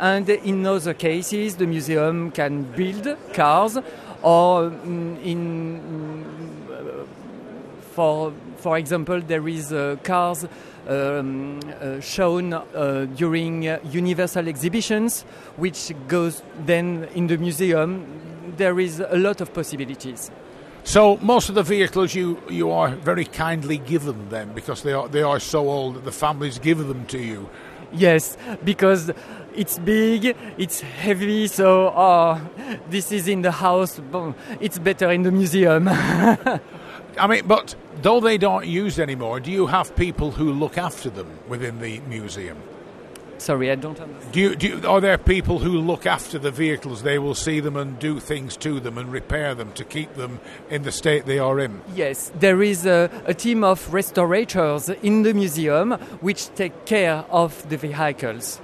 And 0.00 0.28
in 0.28 0.66
other 0.66 0.94
cases, 0.94 1.54
the 1.54 1.66
museum 1.66 2.32
can 2.32 2.64
build 2.64 3.16
cars 3.32 3.78
or 4.20 4.70
mm, 4.70 5.22
in 5.24 5.80
mm, 5.80 7.06
for 7.92 8.32
for 8.56 8.78
example, 8.78 9.20
there 9.20 9.46
is 9.46 9.72
uh, 9.72 9.96
cars 10.02 10.44
um, 10.88 11.60
uh, 11.80 12.00
shown 12.00 12.52
uh, 12.52 13.06
during 13.14 13.68
uh, 13.68 13.78
universal 13.90 14.48
exhibitions, 14.48 15.22
which 15.56 15.92
goes 16.08 16.42
then 16.64 17.08
in 17.14 17.26
the 17.26 17.38
museum. 17.38 18.04
There 18.56 18.80
is 18.80 19.00
a 19.00 19.16
lot 19.16 19.40
of 19.40 19.52
possibilities. 19.52 20.30
So 20.84 21.16
most 21.16 21.48
of 21.48 21.56
the 21.56 21.64
vehicles 21.64 22.14
you, 22.14 22.40
you 22.48 22.70
are 22.70 22.90
very 22.90 23.24
kindly 23.24 23.78
given 23.78 24.28
them 24.28 24.52
because 24.54 24.82
they 24.82 24.92
are 24.92 25.08
they 25.08 25.22
are 25.22 25.40
so 25.40 25.68
old 25.68 25.96
that 25.96 26.04
the 26.04 26.12
families 26.12 26.60
give 26.60 26.78
them 26.78 27.06
to 27.06 27.18
you. 27.18 27.50
Yes, 27.92 28.36
because 28.64 29.10
it's 29.54 29.78
big, 29.78 30.36
it's 30.58 30.80
heavy, 30.80 31.48
so 31.48 31.92
oh, 31.94 32.40
this 32.88 33.10
is 33.10 33.26
in 33.26 33.42
the 33.42 33.50
house. 33.50 34.00
It's 34.60 34.78
better 34.78 35.10
in 35.10 35.22
the 35.22 35.32
museum. 35.32 35.88
I 37.18 37.26
mean, 37.26 37.46
but 37.46 37.74
though 38.02 38.20
they 38.20 38.38
don't 38.38 38.66
used 38.66 38.98
anymore, 38.98 39.40
do 39.40 39.50
you 39.50 39.66
have 39.66 39.94
people 39.96 40.30
who 40.32 40.52
look 40.52 40.78
after 40.78 41.10
them 41.10 41.38
within 41.48 41.80
the 41.80 42.00
museum? 42.00 42.58
Sorry, 43.38 43.70
I 43.70 43.74
don't 43.74 44.00
understand. 44.00 44.32
Do 44.32 44.40
you, 44.40 44.56
do 44.56 44.66
you, 44.66 44.88
are 44.88 45.00
there 45.00 45.18
people 45.18 45.58
who 45.58 45.78
look 45.78 46.06
after 46.06 46.38
the 46.38 46.50
vehicles? 46.50 47.02
They 47.02 47.18
will 47.18 47.34
see 47.34 47.60
them 47.60 47.76
and 47.76 47.98
do 47.98 48.18
things 48.18 48.56
to 48.58 48.80
them 48.80 48.96
and 48.96 49.12
repair 49.12 49.54
them 49.54 49.72
to 49.74 49.84
keep 49.84 50.14
them 50.14 50.40
in 50.70 50.82
the 50.82 50.92
state 50.92 51.26
they 51.26 51.38
are 51.38 51.60
in. 51.60 51.82
Yes, 51.94 52.32
there 52.34 52.62
is 52.62 52.86
a, 52.86 53.10
a 53.26 53.34
team 53.34 53.62
of 53.62 53.92
restorators 53.92 54.88
in 54.88 55.22
the 55.22 55.34
museum 55.34 55.92
which 56.20 56.54
take 56.54 56.86
care 56.86 57.24
of 57.30 57.68
the 57.68 57.76
vehicles. 57.76 58.60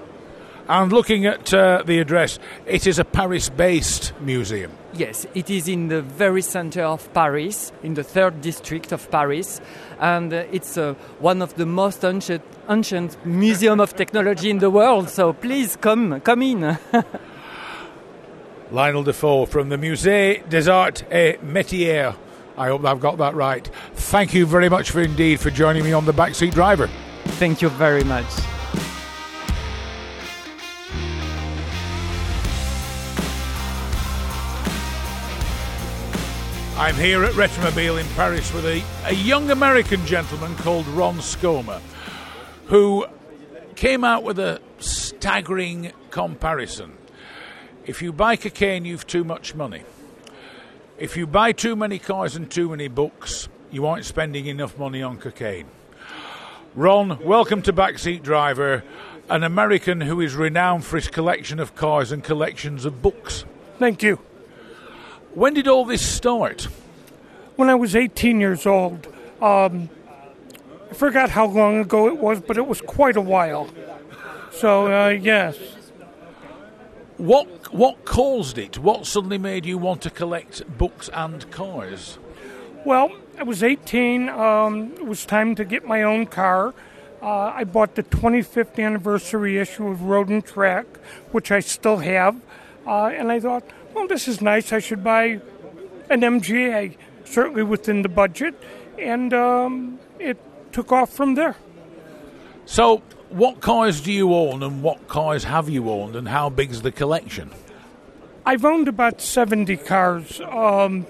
And 0.69 0.92
looking 0.92 1.26
at 1.26 1.52
uh, 1.52 1.83
the 1.85 1.99
address, 1.99 2.38
it 2.66 2.87
is 2.87 2.99
a 2.99 3.04
Paris 3.04 3.49
based 3.49 4.12
museum. 4.21 4.71
Yes, 4.95 5.26
it 5.35 5.50
is 5.50 5.69
in 5.69 5.88
the 5.88 6.02
very 6.02 6.42
center 6.42 6.83
of 6.83 7.12
Paris, 7.14 7.73
in 7.83 7.95
the 7.95 8.04
third 8.04 8.40
district 8.42 8.92
of 8.92 9.11
Paris, 9.11 9.61
and 9.99 10.33
uh, 10.33 10.45
it's 10.52 10.76
uh, 10.76 10.95
one 11.19 11.40
of 11.40 11.54
the 11.54 11.66
most 11.66 12.04
ancient, 12.04 12.42
ancient 12.69 13.16
museum 13.25 13.81
of 13.81 13.97
technology 13.97 14.50
in 14.50 14.59
the 14.59 14.71
world. 14.71 15.09
So 15.09 15.33
please 15.33 15.76
come, 15.76 16.21
come 16.21 16.42
in. 16.42 16.78
Lionel 18.71 19.04
Dufaux 19.04 19.49
from 19.49 19.69
the 19.69 19.76
Musée 19.76 20.49
des 20.49 20.69
Arts 20.69 21.02
et 21.11 21.38
Métiers. 21.42 22.14
I 22.57 22.69
hope 22.69 22.85
I've 22.85 23.00
got 23.00 23.19
that 23.19 23.35
right. 23.35 23.69
Thank 23.95 24.35
you 24.35 24.47
very 24.47 24.69
much 24.69 24.90
for 24.90 25.00
indeed 25.00 25.40
for 25.40 25.50
joining 25.50 25.85
me 25.85 25.92
on 25.92 26.04
the 26.04 26.12
backseat 26.12 26.52
driver. 26.52 26.88
Thank 27.38 27.62
you 27.62 27.71
very 27.71 28.04
much. 28.04 28.26
I'm 36.83 36.97
here 36.97 37.23
at 37.23 37.35
Retromobile 37.35 38.01
in 38.01 38.07
Paris 38.17 38.53
with 38.53 38.67
a, 38.67 38.83
a 39.05 39.15
young 39.15 39.53
American 39.53 40.05
gentleman 40.05 40.57
called 40.57 40.85
Ron 40.89 41.19
Skoma, 41.19 41.81
who 42.67 43.07
came 43.77 44.03
out 44.03 44.25
with 44.25 44.41
a 44.41 44.61
staggering 44.81 45.93
comparison. 46.11 46.99
If 47.87 48.03
you 48.03 48.12
buy 48.12 48.35
cocaine, 48.35 48.85
you've 48.85 49.07
too 49.07 49.23
much 49.23 49.55
money. 49.55 49.85
If 50.99 51.17
you 51.17 51.25
buy 51.25 51.53
too 51.53 51.77
many 51.77 52.01
cars 52.01 52.35
and 52.35 52.51
too 52.51 52.71
many 52.71 52.89
books, 52.89 53.49
you 53.71 53.87
aren't 53.87 54.05
spending 54.05 54.47
enough 54.47 54.77
money 54.77 55.05
on 55.05 55.19
cocaine. 55.19 55.69
Ron, 56.75 57.23
welcome 57.23 57.62
to 57.62 57.73
Backseat 57.73 58.25
Driver, 58.25 58.83
an 59.29 59.45
American 59.45 60.01
who 60.01 60.21
is 60.21 60.35
renowned 60.35 60.85
for 60.85 60.97
his 60.97 61.07
collection 61.07 61.61
of 61.61 61.77
cars 61.77 62.11
and 62.11 62.25
collections 62.25 62.85
of 62.85 63.01
books. 63.03 63.45
Thank 63.79 64.03
you. 64.03 64.19
When 65.35 65.55
did 65.55 65.67
all 65.67 65.85
this 65.87 66.07
start? 66.07 66.69
When 67.57 67.71
I 67.71 67.75
was 67.75 67.97
18 67.97 68.41
years 68.41 68.67
old. 68.67 69.07
Um, 69.41 69.89
I 70.91 70.95
forgot 70.95 71.31
how 71.31 71.47
long 71.47 71.81
ago 71.81 72.07
it 72.09 72.19
was, 72.19 72.41
but 72.41 72.59
it 72.59 72.67
was 72.67 72.83
quite 72.83 73.17
a 73.17 73.21
while. 73.21 73.69
So, 74.53 74.93
uh, 74.93 75.09
yes. 75.09 75.57
What 77.17 77.73
what 77.73 78.05
caused 78.05 78.59
it? 78.59 78.79
What 78.79 79.07
suddenly 79.07 79.39
made 79.39 79.65
you 79.65 79.79
want 79.79 80.03
to 80.03 80.11
collect 80.11 80.67
books 80.77 81.09
and 81.15 81.51
cars? 81.51 82.19
Well, 82.85 83.11
I 83.39 83.45
was 83.45 83.62
18. 83.62 84.29
Um, 84.29 84.93
it 84.93 85.07
was 85.07 85.25
time 85.25 85.55
to 85.55 85.65
get 85.65 85.87
my 85.87 86.03
own 86.03 86.27
car. 86.27 86.75
Uh, 87.23 87.53
I 87.55 87.65
bought 87.65 87.95
the 87.95 88.03
25th 88.03 88.79
anniversary 88.79 89.59
issue 89.59 89.87
of 89.87 90.03
Road 90.03 90.29
and 90.29 90.45
Track, 90.45 90.87
which 91.31 91.51
I 91.51 91.61
still 91.61 91.99
have. 91.99 92.37
Uh, 92.87 93.07
and 93.07 93.31
I 93.31 93.39
thought, 93.41 93.65
well, 93.95 94.07
this 94.07 94.29
is 94.29 94.41
nice. 94.41 94.73
I 94.73 94.79
should 94.79 95.05
buy 95.05 95.41
an 96.11 96.21
MGA, 96.21 96.97
certainly 97.25 97.63
within 97.63 98.03
the 98.03 98.09
budget. 98.09 98.55
And 98.99 99.33
um, 99.33 99.99
it 100.19 100.39
took 100.73 100.93
off 100.93 101.13
from 101.13 101.35
there. 101.35 101.57
So, 102.65 103.03
what 103.31 103.61
cars 103.61 104.01
do 104.01 104.13
you 104.13 104.35
own 104.35 104.63
and 104.63 104.83
what 104.83 105.09
cars 105.09 105.45
have 105.45 105.69
you 105.69 105.91
owned 105.91 106.17
and 106.17 106.29
how 106.29 106.51
big 106.51 106.71
is 106.71 106.83
the 106.83 106.93
collection? 106.93 107.51
I've 108.45 108.65
owned 108.65 108.89
about 108.89 109.21
70 109.21 109.77
cars. 109.79 110.41
Um, 110.41 111.07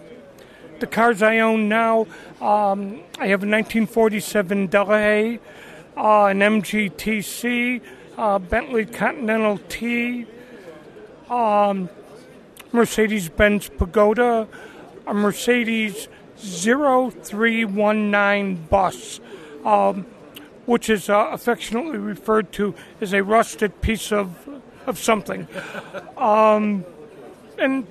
the 0.80 0.86
cars 0.86 1.22
I 1.22 1.38
own 1.38 1.68
now, 1.68 2.06
um, 2.40 3.00
I 3.18 3.28
have 3.28 3.42
a 3.42 3.48
1947 3.48 4.68
Delahaye, 4.68 5.38
uh, 5.96 6.26
an 6.26 6.40
MGTC, 6.40 7.80
uh, 8.18 8.38
Bentley 8.38 8.86
Continental 8.86 9.58
T, 9.68 10.26
um, 11.30 11.88
Mercedes 12.72 13.28
Benz 13.28 13.68
Pagoda, 13.68 14.48
a 15.06 15.14
Mercedes 15.14 16.08
0319 16.36 18.66
bus, 18.68 19.20
um, 19.64 20.04
which 20.66 20.90
is 20.90 21.08
uh, 21.08 21.28
affectionately 21.32 21.98
referred 21.98 22.50
to 22.52 22.74
as 23.00 23.12
a 23.12 23.22
rusted 23.22 23.80
piece 23.80 24.10
of, 24.10 24.36
of 24.86 24.98
something. 24.98 25.46
Um, 26.16 26.84
and 27.58 27.86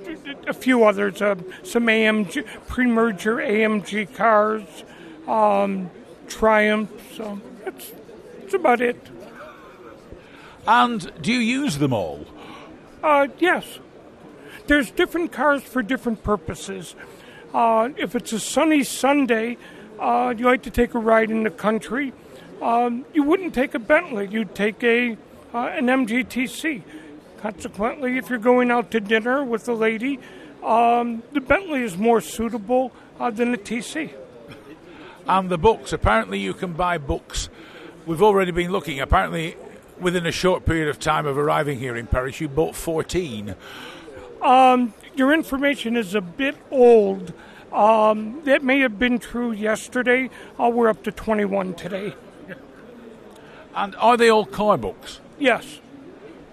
a 0.47 0.53
few 0.53 0.83
others, 0.83 1.21
uh, 1.21 1.35
some 1.63 1.85
AMG, 1.85 2.45
pre 2.67 2.87
merger 2.87 3.37
AMG 3.37 4.13
cars, 4.15 4.83
um, 5.27 5.89
Triumph. 6.27 6.91
So 7.15 7.39
that's, 7.63 7.91
that's 8.39 8.53
about 8.53 8.81
it. 8.81 8.97
And 10.67 11.11
do 11.21 11.31
you 11.31 11.39
use 11.39 11.77
them 11.77 11.93
all? 11.93 12.25
Uh, 13.03 13.27
yes. 13.39 13.79
There's 14.71 14.89
different 14.89 15.33
cars 15.33 15.61
for 15.63 15.83
different 15.83 16.23
purposes. 16.23 16.95
Uh, 17.53 17.89
if 17.97 18.15
it's 18.15 18.31
a 18.31 18.39
sunny 18.39 18.85
Sunday, 18.85 19.57
uh, 19.99 20.33
you 20.37 20.45
like 20.45 20.61
to 20.61 20.69
take 20.69 20.93
a 20.93 20.97
ride 20.97 21.29
in 21.29 21.43
the 21.43 21.49
country, 21.49 22.13
um, 22.61 23.03
you 23.13 23.21
wouldn't 23.21 23.53
take 23.53 23.73
a 23.73 23.79
Bentley. 23.79 24.29
You'd 24.29 24.55
take 24.55 24.81
a 24.81 25.17
uh, 25.53 25.57
an 25.57 25.87
MGTC. 25.87 26.83
Consequently, 27.41 28.17
if 28.17 28.29
you're 28.29 28.39
going 28.39 28.71
out 28.71 28.91
to 28.91 29.01
dinner 29.01 29.43
with 29.43 29.67
a 29.67 29.73
lady, 29.73 30.19
um, 30.63 31.21
the 31.33 31.41
Bentley 31.41 31.83
is 31.83 31.97
more 31.97 32.21
suitable 32.21 32.93
uh, 33.19 33.29
than 33.29 33.51
the 33.51 33.57
TC. 33.57 34.13
And 35.27 35.49
the 35.49 35.57
books. 35.57 35.91
Apparently, 35.91 36.39
you 36.39 36.53
can 36.53 36.71
buy 36.71 36.97
books. 36.97 37.49
We've 38.05 38.23
already 38.23 38.51
been 38.51 38.71
looking. 38.71 39.01
Apparently, 39.01 39.57
within 39.99 40.25
a 40.25 40.31
short 40.31 40.63
period 40.65 40.87
of 40.87 40.97
time 40.97 41.25
of 41.25 41.37
arriving 41.37 41.77
here 41.77 41.97
in 41.97 42.07
Paris, 42.07 42.39
you 42.39 42.47
bought 42.47 42.77
14. 42.77 43.53
Um, 44.41 44.93
your 45.15 45.33
information 45.33 45.95
is 45.95 46.15
a 46.15 46.21
bit 46.21 46.55
old. 46.71 47.33
Um, 47.71 48.41
that 48.43 48.63
may 48.63 48.79
have 48.79 48.99
been 48.99 49.19
true 49.19 49.51
yesterday. 49.51 50.29
Uh, 50.59 50.69
we're 50.69 50.89
up 50.89 51.03
to 51.03 51.11
21 51.11 51.75
today. 51.75 52.13
And 53.73 53.95
are 53.95 54.17
they 54.17 54.29
all 54.29 54.45
car 54.45 54.77
books? 54.77 55.19
Yes. 55.39 55.79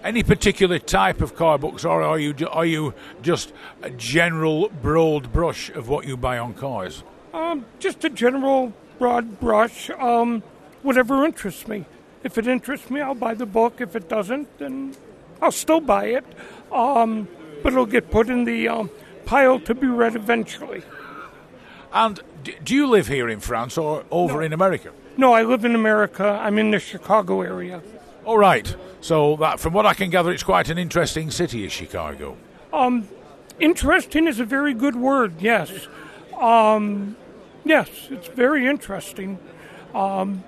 Any 0.03 0.23
particular 0.23 0.79
type 0.79 1.19
of 1.19 1.35
car 1.35 1.57
books, 1.57 1.83
or 1.83 2.01
are 2.01 2.17
you 2.17 2.33
are 2.49 2.65
you 2.65 2.93
just 3.21 3.51
a 3.81 3.89
general 3.89 4.69
broad 4.69 5.33
brush 5.33 5.69
of 5.71 5.89
what 5.89 6.07
you 6.07 6.15
buy 6.15 6.37
on 6.37 6.53
cars? 6.53 7.03
Um, 7.33 7.65
just 7.79 8.05
a 8.05 8.09
general 8.09 8.71
broad 8.97 9.41
brush. 9.41 9.89
Um, 9.89 10.41
whatever 10.83 11.25
interests 11.25 11.67
me. 11.67 11.85
If 12.23 12.37
it 12.37 12.47
interests 12.47 12.89
me, 12.89 13.01
I'll 13.01 13.13
buy 13.13 13.33
the 13.33 13.45
book. 13.45 13.81
If 13.81 13.93
it 13.97 14.07
doesn't, 14.07 14.57
then 14.57 14.95
I'll 15.41 15.51
still 15.51 15.81
buy 15.81 16.05
it. 16.05 16.25
Um, 16.71 17.27
but 17.63 17.73
it'll 17.73 17.85
get 17.85 18.09
put 18.11 18.29
in 18.29 18.43
the 18.45 18.67
um, 18.67 18.89
pile 19.25 19.59
to 19.61 19.73
be 19.73 19.87
read 19.87 20.15
eventually. 20.15 20.83
And 21.93 22.19
do 22.63 22.75
you 22.75 22.87
live 22.87 23.07
here 23.07 23.27
in 23.29 23.39
France 23.39 23.77
or 23.77 24.05
over 24.11 24.35
No. 24.35 24.39
in 24.41 24.53
America? 24.53 24.91
No, 25.17 25.33
I 25.33 25.43
live 25.43 25.65
in 25.65 25.75
America. 25.75 26.39
I'm 26.41 26.57
in 26.57 26.71
the 26.71 26.79
Chicago 26.79 27.41
area. 27.41 27.81
All 28.25 28.37
right. 28.37 28.73
So 29.01 29.35
that, 29.37 29.59
from 29.59 29.73
what 29.73 29.85
I 29.85 29.93
can 29.93 30.09
gather, 30.09 30.31
it's 30.31 30.43
quite 30.43 30.69
an 30.69 30.77
interesting 30.77 31.31
city, 31.31 31.65
is 31.65 31.71
Chicago. 31.71 32.37
Um, 32.71 33.07
Interesting 33.59 34.25
is 34.27 34.39
a 34.39 34.45
very 34.45 34.73
good 34.73 34.95
word, 34.95 35.41
yes. 35.41 35.89
Um, 36.39 37.17
yes, 37.65 37.89
it's 38.09 38.27
very 38.29 38.65
interesting. 38.65 39.37
Um, 39.93 40.45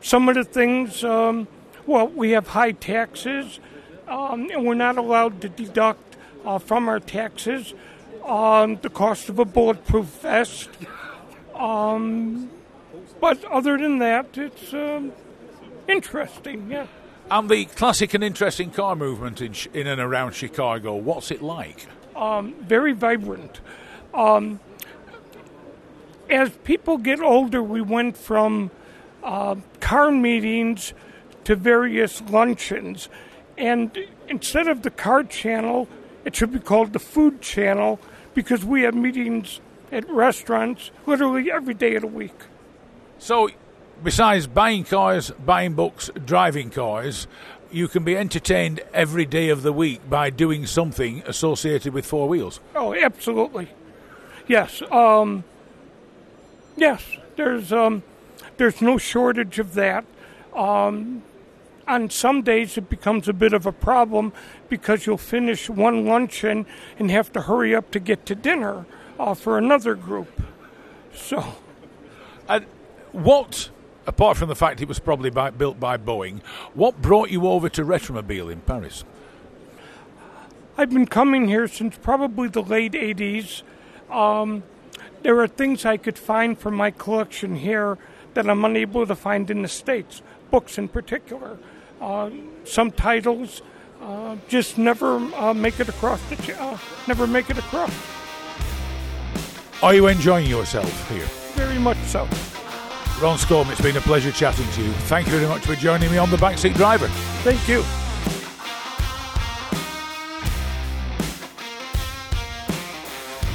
some 0.00 0.28
of 0.28 0.36
the 0.36 0.44
things, 0.44 1.02
um, 1.02 1.48
well, 1.86 2.06
we 2.06 2.30
have 2.30 2.46
high 2.46 2.70
taxes, 2.70 3.58
um, 4.06 4.48
and 4.52 4.64
we're 4.64 4.74
not 4.74 4.96
allowed 4.96 5.40
to 5.40 5.48
deduct 5.48 6.09
uh, 6.44 6.58
from 6.58 6.88
our 6.88 7.00
taxes 7.00 7.74
um, 8.24 8.78
the 8.82 8.90
cost 8.90 9.28
of 9.28 9.38
a 9.38 9.44
bulletproof 9.44 10.06
vest. 10.06 10.70
Um, 11.54 12.50
but 13.20 13.44
other 13.44 13.76
than 13.76 13.98
that, 13.98 14.36
it's 14.38 14.72
um, 14.72 15.12
interesting, 15.88 16.70
yeah. 16.70 16.86
And 17.30 17.48
the 17.48 17.66
classic 17.66 18.14
and 18.14 18.24
interesting 18.24 18.70
car 18.70 18.96
movement 18.96 19.40
in, 19.40 19.52
Ch- 19.52 19.68
in 19.72 19.86
and 19.86 20.00
around 20.00 20.32
Chicago, 20.32 20.96
what's 20.96 21.30
it 21.30 21.42
like? 21.42 21.86
very 22.60 22.92
vibrant. 22.92 23.60
Um, 24.12 24.60
as 26.28 26.50
people 26.64 26.98
get 26.98 27.20
older, 27.20 27.62
we 27.62 27.80
went 27.80 28.16
from 28.16 28.70
uh, 29.22 29.56
car 29.80 30.10
meetings 30.10 30.92
to 31.44 31.56
various 31.56 32.20
luncheons. 32.22 33.08
And 33.56 33.96
instead 34.28 34.68
of 34.68 34.82
the 34.82 34.90
car 34.90 35.24
channel, 35.24 35.88
it 36.24 36.34
should 36.36 36.52
be 36.52 36.58
called 36.58 36.92
the 36.92 36.98
food 36.98 37.40
channel 37.40 38.00
because 38.34 38.64
we 38.64 38.82
have 38.82 38.94
meetings 38.94 39.60
at 39.92 40.08
restaurants 40.08 40.90
literally 41.06 41.50
every 41.50 41.74
day 41.74 41.94
of 41.96 42.02
the 42.02 42.08
week. 42.08 42.34
So, 43.18 43.50
besides 44.02 44.46
buying 44.46 44.84
cars, 44.84 45.30
buying 45.30 45.74
books, 45.74 46.10
driving 46.24 46.70
cars, 46.70 47.26
you 47.72 47.88
can 47.88 48.04
be 48.04 48.16
entertained 48.16 48.80
every 48.92 49.24
day 49.24 49.48
of 49.48 49.62
the 49.62 49.72
week 49.72 50.08
by 50.08 50.30
doing 50.30 50.66
something 50.66 51.22
associated 51.26 51.92
with 51.92 52.06
four 52.06 52.28
wheels. 52.28 52.60
Oh, 52.74 52.94
absolutely. 52.94 53.68
Yes. 54.48 54.82
Um, 54.90 55.44
yes. 56.76 57.04
There's 57.36 57.72
um, 57.72 58.02
there's 58.56 58.82
no 58.82 58.98
shortage 58.98 59.58
of 59.58 59.74
that. 59.74 60.04
Um, 60.54 61.22
on 61.90 62.08
some 62.08 62.42
days, 62.42 62.78
it 62.78 62.88
becomes 62.88 63.28
a 63.28 63.32
bit 63.32 63.52
of 63.52 63.66
a 63.66 63.72
problem 63.72 64.32
because 64.68 65.06
you'll 65.06 65.18
finish 65.18 65.68
one 65.68 66.06
luncheon 66.06 66.66
and 66.98 67.10
have 67.10 67.32
to 67.32 67.42
hurry 67.42 67.74
up 67.74 67.90
to 67.90 67.98
get 67.98 68.24
to 68.26 68.34
dinner 68.34 68.86
uh, 69.18 69.34
for 69.34 69.58
another 69.58 69.94
group. 69.94 70.42
So, 71.14 71.56
And 72.48 72.64
what, 73.12 73.70
apart 74.06 74.36
from 74.36 74.48
the 74.48 74.54
fact 74.54 74.80
it 74.80 74.88
was 74.88 74.98
probably 74.98 75.30
by, 75.30 75.50
built 75.50 75.78
by 75.78 75.96
Boeing, 75.96 76.42
what 76.74 77.02
brought 77.02 77.30
you 77.30 77.46
over 77.46 77.68
to 77.68 77.84
Retromobile 77.84 78.50
in 78.50 78.60
Paris? 78.60 79.04
I've 80.78 80.90
been 80.90 81.06
coming 81.06 81.48
here 81.48 81.68
since 81.68 81.98
probably 81.98 82.48
the 82.48 82.62
late 82.62 82.92
80s. 82.92 83.62
Um, 84.10 84.62
there 85.22 85.38
are 85.40 85.48
things 85.48 85.84
I 85.84 85.96
could 85.96 86.18
find 86.18 86.58
from 86.58 86.74
my 86.74 86.90
collection 86.90 87.56
here 87.56 87.98
that 88.34 88.48
I'm 88.48 88.64
unable 88.64 89.06
to 89.06 89.14
find 89.14 89.50
in 89.50 89.62
the 89.62 89.68
States, 89.68 90.22
books 90.50 90.78
in 90.78 90.88
particular. 90.88 91.58
Uh, 92.00 92.30
some 92.64 92.90
titles 92.90 93.62
uh, 94.00 94.36
just 94.48 94.78
never 94.78 95.16
uh, 95.36 95.52
make 95.52 95.78
it 95.80 95.88
across 95.88 96.20
the 96.30 96.36
ch- 96.36 96.50
uh, 96.58 96.78
never 97.06 97.26
make 97.26 97.50
it 97.50 97.58
across. 97.58 97.92
Are 99.82 99.94
you 99.94 100.06
enjoying 100.06 100.48
yourself 100.48 101.10
here? 101.10 101.26
Very 101.54 101.78
much 101.78 101.98
so. 101.98 102.28
Ron 103.20 103.36
Storm, 103.36 103.68
it's 103.70 103.80
been 103.82 103.96
a 103.98 104.00
pleasure 104.00 104.32
chatting 104.32 104.66
to 104.72 104.82
you. 104.82 104.90
Thank 105.08 105.26
you 105.26 105.32
very 105.34 105.46
much 105.46 105.62
for 105.66 105.74
joining 105.74 106.10
me 106.10 106.16
on 106.16 106.30
The 106.30 106.38
Backseat 106.38 106.74
Driver. 106.74 107.08
Thank 107.42 107.68
you. 107.68 107.84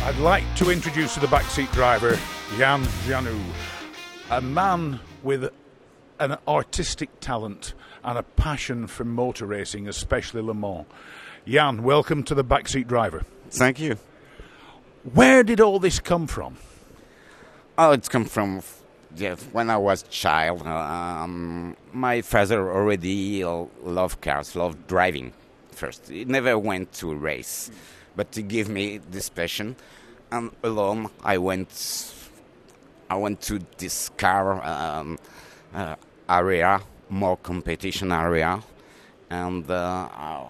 I'd 0.06 0.20
like 0.20 0.44
to 0.58 0.70
introduce 0.70 1.16
to 1.16 1.20
the 1.20 1.26
backseat 1.28 1.72
driver 1.74 2.20
Jan 2.58 2.84
Genou, 3.08 3.42
a 4.30 4.40
man 4.40 5.00
with 5.24 5.50
an 6.20 6.38
artistic 6.48 7.10
talent 7.20 7.74
and 8.06 8.20
a 8.20 8.24
passion 8.24 8.86
for 8.86 9.04
motor 9.04 9.48
racing, 9.48 9.88
especially 9.88 10.42
Le 10.42 10.54
Mans. 10.54 10.86
Jan, 11.48 11.82
welcome 11.84 12.24
to 12.24 12.36
the 12.36 12.44
backseat 12.44 12.88
driver. 12.88 13.24
Thank 13.50 13.80
you. 13.80 13.98
Where 15.14 15.44
did 15.44 15.60
all 15.60 15.80
this 15.80 16.00
come 16.00 16.28
from? 16.28 16.58
Oh, 17.78 17.92
it's 17.92 18.08
come 18.08 18.26
from 18.26 18.62
yeah, 19.16 19.36
when 19.52 19.70
I 19.70 19.78
was 19.78 20.04
child. 20.04 20.66
Um, 20.68 21.76
my 21.94 22.22
father 22.22 22.72
already 22.72 23.44
loved 23.44 24.22
cars, 24.22 24.56
loved 24.56 24.88
driving. 24.88 25.34
First, 25.72 26.10
he 26.10 26.26
never 26.26 26.58
went 26.60 26.94
to 26.94 27.12
a 27.12 27.16
race, 27.16 27.72
but 28.16 28.34
he 28.36 28.44
gave 28.44 28.70
me 28.70 29.00
this 29.10 29.30
passion, 29.30 29.76
and 30.32 30.52
alone 30.64 31.10
I 31.24 31.38
went. 31.38 32.14
I 33.10 33.16
went 33.16 33.42
to 33.42 33.60
this 33.78 34.10
car 34.18 34.64
um, 34.64 35.20
uh, 35.74 35.96
area, 36.30 36.82
more 37.10 37.38
competition 37.38 38.12
area, 38.12 38.62
and 39.30 39.70
uh, 39.70 40.48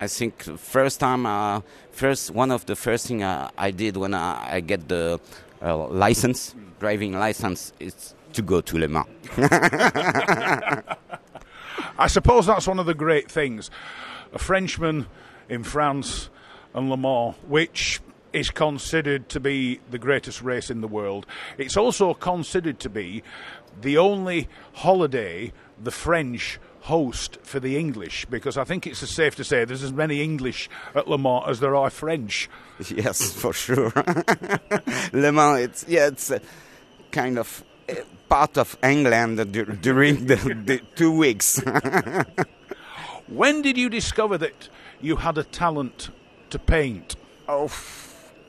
I 0.00 0.06
think 0.08 0.42
first 0.42 1.00
time, 1.00 1.26
uh, 1.26 1.60
first 1.90 2.30
one 2.30 2.50
of 2.50 2.66
the 2.66 2.76
first 2.76 3.06
thing 3.06 3.22
uh, 3.22 3.50
I 3.56 3.70
did 3.70 3.96
when 3.96 4.12
I, 4.14 4.56
I 4.56 4.60
get 4.60 4.88
the 4.88 5.18
uh, 5.62 5.86
license, 5.88 6.54
driving 6.78 7.12
license, 7.12 7.72
is 7.80 8.14
to 8.34 8.42
go 8.42 8.60
to 8.60 8.78
Le 8.78 8.88
Mans. 8.88 9.06
I 11.98 12.08
suppose 12.08 12.46
that's 12.46 12.66
one 12.66 12.78
of 12.78 12.86
the 12.86 12.94
great 12.94 13.30
things. 13.30 13.70
A 14.34 14.38
Frenchman 14.38 15.06
in 15.48 15.62
France 15.62 16.28
and 16.74 16.90
Le 16.90 16.96
Mans, 16.96 17.34
which 17.48 18.00
is 18.34 18.50
considered 18.50 19.30
to 19.30 19.40
be 19.40 19.80
the 19.90 19.98
greatest 19.98 20.42
race 20.42 20.68
in 20.68 20.82
the 20.82 20.88
world. 20.88 21.26
It's 21.56 21.76
also 21.76 22.12
considered 22.12 22.78
to 22.80 22.90
be 22.90 23.22
the 23.80 23.98
only 23.98 24.48
holiday 24.74 25.52
the 25.82 25.90
French 25.90 26.58
host 26.86 27.38
for 27.42 27.58
the 27.58 27.76
English 27.76 28.26
because 28.26 28.56
I 28.56 28.62
think 28.62 28.86
it's 28.86 29.00
safe 29.10 29.34
to 29.36 29.44
say 29.44 29.64
there's 29.64 29.82
as 29.82 29.92
many 29.92 30.22
English 30.22 30.70
at 30.94 31.08
Le 31.08 31.18
Mans 31.18 31.44
as 31.48 31.60
there 31.60 31.74
are 31.74 31.90
French. 31.90 32.48
Yes, 32.88 33.32
for 33.32 33.52
sure. 33.52 33.92
Le 35.12 35.32
Mans, 35.32 35.60
it's 35.60 35.84
yeah, 35.88 36.08
it's 36.08 36.30
a 36.30 36.40
kind 37.10 37.38
of 37.38 37.64
uh, 37.88 37.94
part 38.28 38.58
of 38.58 38.76
England 38.82 39.52
during 39.80 40.26
the, 40.26 40.36
the 40.36 40.80
two 40.94 41.10
weeks. 41.10 41.58
when 43.26 43.62
did 43.62 43.76
you 43.76 43.88
discover 43.88 44.38
that 44.38 44.68
you 45.00 45.16
had 45.16 45.38
a 45.38 45.44
talent 45.44 46.10
to 46.50 46.58
paint? 46.58 47.16
Oh, 47.48 47.70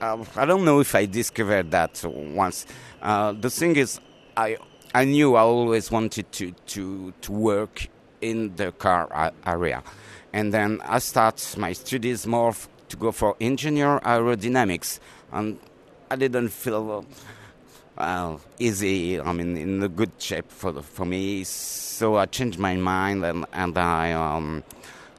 uh, 0.02 0.24
I 0.36 0.46
don't 0.46 0.66
know 0.66 0.80
if 0.80 0.94
I 0.94 1.06
discovered 1.06 1.72
that 1.72 2.04
once. 2.06 2.66
Uh, 3.02 3.32
the 3.32 3.50
thing 3.50 3.76
is, 3.78 4.00
I 4.36 4.58
I 4.94 5.06
knew 5.06 5.36
I 5.36 5.42
always 5.42 5.92
wanted 5.92 6.32
to 6.34 6.52
to 6.52 7.14
to 7.22 7.32
work 7.32 7.88
in 8.22 8.56
the 8.56 8.72
car 8.72 9.32
area, 9.46 9.84
and 10.34 10.54
then 10.54 10.82
I 10.84 11.00
start 11.00 11.56
my 11.58 11.74
studies 11.74 12.26
more 12.26 12.50
f- 12.50 12.70
to 12.90 12.98
go 12.98 13.12
for 13.12 13.36
engineer 13.40 14.00
aerodynamics, 14.00 15.00
and 15.32 15.60
I 16.10 16.16
didn't 16.16 16.50
feel 16.50 17.06
well 17.98 18.42
easy. 18.60 19.20
I 19.20 19.34
mean, 19.34 19.58
in 19.58 19.84
a 19.84 19.90
good 19.90 20.12
shape 20.20 20.50
for 20.50 20.72
the, 20.72 20.82
for 20.82 21.06
me. 21.06 21.44
So 21.44 22.16
I 22.16 22.26
changed 22.26 22.58
my 22.60 22.76
mind, 22.76 23.26
and 23.26 23.46
and 23.54 23.78
I 23.78 24.14
um, 24.14 24.64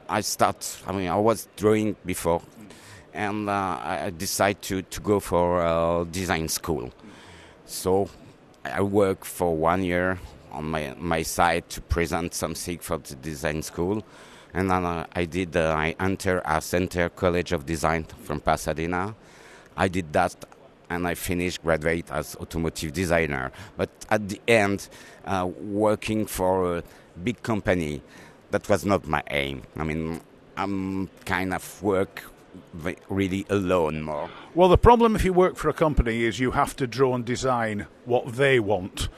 I 0.09 0.21
start. 0.21 0.81
I 0.87 0.91
mean, 0.93 1.09
I 1.09 1.15
was 1.17 1.47
drawing 1.55 1.95
before, 2.05 2.41
and 3.13 3.49
uh, 3.49 3.77
I 3.81 4.11
decided 4.17 4.61
to 4.63 4.81
to 4.81 5.01
go 5.01 5.19
for 5.19 5.61
uh, 5.61 6.05
design 6.05 6.47
school. 6.47 6.91
So 7.65 8.09
I 8.73 8.81
worked 8.81 9.25
for 9.25 9.55
one 9.55 9.83
year 9.83 10.19
on 10.51 10.65
my 10.69 10.95
my 10.97 11.21
side 11.21 11.69
to 11.69 11.81
present 11.81 12.33
something 12.33 12.79
for 12.79 12.97
the 12.97 13.15
design 13.15 13.61
school, 13.61 14.03
and 14.53 14.69
then 14.69 14.85
uh, 14.85 15.05
I 15.13 15.25
did. 15.25 15.55
Uh, 15.55 15.75
I 15.77 15.95
entered 15.99 16.41
a 16.45 16.61
Center 16.61 17.09
College 17.09 17.51
of 17.51 17.65
Design 17.65 18.05
from 18.23 18.39
Pasadena. 18.39 19.15
I 19.77 19.87
did 19.87 20.11
that, 20.13 20.35
and 20.89 21.07
I 21.07 21.15
finished 21.15 21.63
graduate 21.63 22.09
as 22.11 22.35
automotive 22.37 22.93
designer. 22.93 23.51
But 23.77 23.89
at 24.09 24.27
the 24.27 24.41
end, 24.47 24.89
uh, 25.25 25.47
working 25.61 26.25
for 26.25 26.77
a 26.77 26.83
big 27.23 27.41
company, 27.43 28.01
that 28.51 28.67
was 28.67 28.85
not 28.85 29.07
my 29.07 29.23
aim. 29.29 29.63
I 29.77 29.83
mean, 29.83 30.21
I'm 30.57 31.09
kind 31.25 31.53
of 31.53 31.83
work 31.83 32.23
really 33.09 33.45
alone 33.49 34.01
more. 34.01 34.29
Well, 34.55 34.69
the 34.69 34.77
problem 34.77 35.15
if 35.15 35.23
you 35.23 35.33
work 35.33 35.55
for 35.55 35.69
a 35.69 35.73
company 35.73 36.23
is 36.23 36.39
you 36.39 36.51
have 36.51 36.75
to 36.77 36.87
draw 36.87 37.15
and 37.15 37.25
design 37.25 37.87
what 38.05 38.33
they 38.33 38.59
want. 38.59 39.09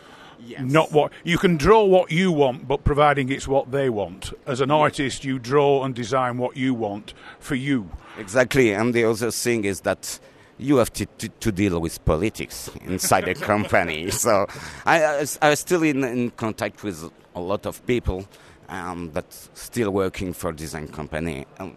Yes. 0.44 0.62
Not 0.64 0.92
what 0.92 1.12
you 1.24 1.38
can 1.38 1.56
draw 1.58 1.84
what 1.84 2.12
you 2.12 2.32
want, 2.32 2.68
but 2.68 2.84
providing 2.84 3.30
it's 3.30 3.48
what 3.48 3.72
they 3.72 3.90
want. 3.90 4.34
As 4.48 4.60
an 4.60 4.72
artist, 4.72 5.24
you 5.24 5.38
draw 5.38 5.84
and 5.84 5.94
design 5.94 6.40
what 6.40 6.58
you 6.58 6.74
want 6.74 7.14
for 7.40 7.56
you. 7.56 7.92
Exactly, 8.18 8.74
and 8.74 8.94
the 8.94 9.04
other 9.04 9.30
thing 9.30 9.66
is 9.66 9.82
that 9.82 10.20
you 10.58 10.78
have 10.78 10.92
to, 10.94 11.06
to, 11.06 11.30
to 11.30 11.52
deal 11.52 11.80
with 11.80 12.04
politics 12.06 12.70
inside 12.86 13.28
a 13.28 13.34
company. 13.52 14.10
So 14.12 14.48
I, 14.86 15.26
I, 15.42 15.50
was 15.50 15.60
still 15.60 15.84
in, 15.84 16.04
in 16.04 16.32
contact 16.32 16.84
with 16.84 17.12
a 17.36 17.40
lot 17.40 17.66
of 17.66 17.86
people 17.86 18.28
um, 18.70 19.12
that 19.14 19.26
still 19.54 19.92
working 19.92 20.34
for 20.34 20.52
design 20.52 20.88
company. 20.88 21.46
Um, 21.60 21.76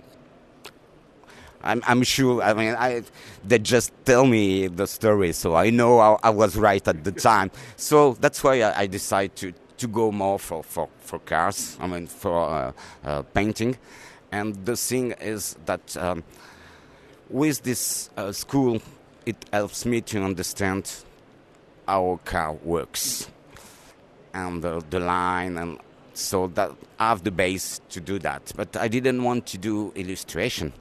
I'm, 1.64 1.83
I'm 1.87 2.03
sure. 2.03 2.42
I 2.42 2.53
mean, 2.53 2.74
I, 2.79 3.03
they 3.44 3.59
just 3.59 3.92
tell 4.05 4.27
me 4.27 4.68
the 4.68 4.87
story, 4.87 5.33
so 5.33 5.55
I 5.55 5.70
know 5.70 5.98
I, 5.98 6.18
I 6.22 6.31
was 6.31 6.57
right 6.57 6.87
at 6.87 7.03
the 7.03 7.12
time. 7.12 7.50
So 7.77 8.14
that's 8.20 8.44
why 8.44 8.61
I, 8.62 8.81
I 8.83 8.87
decided 8.87 9.35
to, 9.37 9.53
to 9.79 9.88
go 9.88 10.12
more 10.12 10.38
for, 10.38 10.62
for, 10.62 10.88
for 11.00 11.18
cars. 11.20 11.77
I 11.81 11.87
mean, 11.87 12.07
for 12.07 12.48
uh, 12.50 12.72
uh, 13.05 13.22
painting. 13.22 13.79
And 14.31 14.55
the 14.66 14.77
thing 14.77 15.12
is 15.12 15.57
that 15.64 15.96
um, 15.96 16.22
with 17.31 17.62
this 17.62 18.11
uh, 18.16 18.33
school, 18.33 18.83
it 19.24 19.37
helps 19.53 19.87
me 19.87 20.03
to 20.03 20.22
understand 20.22 20.92
how 21.88 22.11
a 22.11 22.18
car 22.18 22.53
works 22.53 23.31
and 24.35 24.62
the, 24.62 24.85
the 24.90 25.00
line 25.00 25.57
and 25.57 25.79
so 26.14 26.48
that 26.48 26.72
I 26.98 27.09
have 27.09 27.24
the 27.24 27.31
base 27.31 27.81
to 27.90 28.00
do 28.00 28.18
that. 28.20 28.53
But 28.57 28.77
I 28.77 28.88
didn't 28.88 29.22
want 29.22 29.46
to 29.46 29.59
do 29.59 29.92
illustration. 29.94 30.72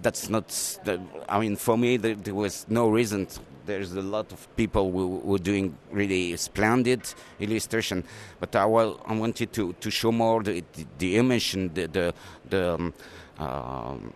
That's 0.00 0.28
not. 0.28 0.48
The, 0.84 1.00
I 1.28 1.38
mean, 1.38 1.56
for 1.56 1.78
me, 1.78 1.96
there, 1.96 2.14
there, 2.14 2.34
was 2.34 2.66
no 2.68 2.88
reason. 2.88 3.28
There's 3.66 3.92
a 3.92 4.02
lot 4.02 4.32
of 4.32 4.48
people 4.56 4.90
who 4.90 5.18
were 5.18 5.38
doing 5.38 5.78
really 5.92 6.36
splendid 6.36 7.02
illustration, 7.38 8.02
but 8.40 8.56
I, 8.56 8.64
well, 8.66 9.00
I 9.06 9.14
wanted 9.14 9.52
to, 9.52 9.72
to 9.74 9.90
show 9.90 10.10
more 10.10 10.42
the, 10.42 10.64
the, 10.72 10.86
the 10.98 11.16
emotion, 11.16 11.72
the 11.72 11.86
the, 11.86 12.14
the 12.50 12.92
um, 13.38 14.12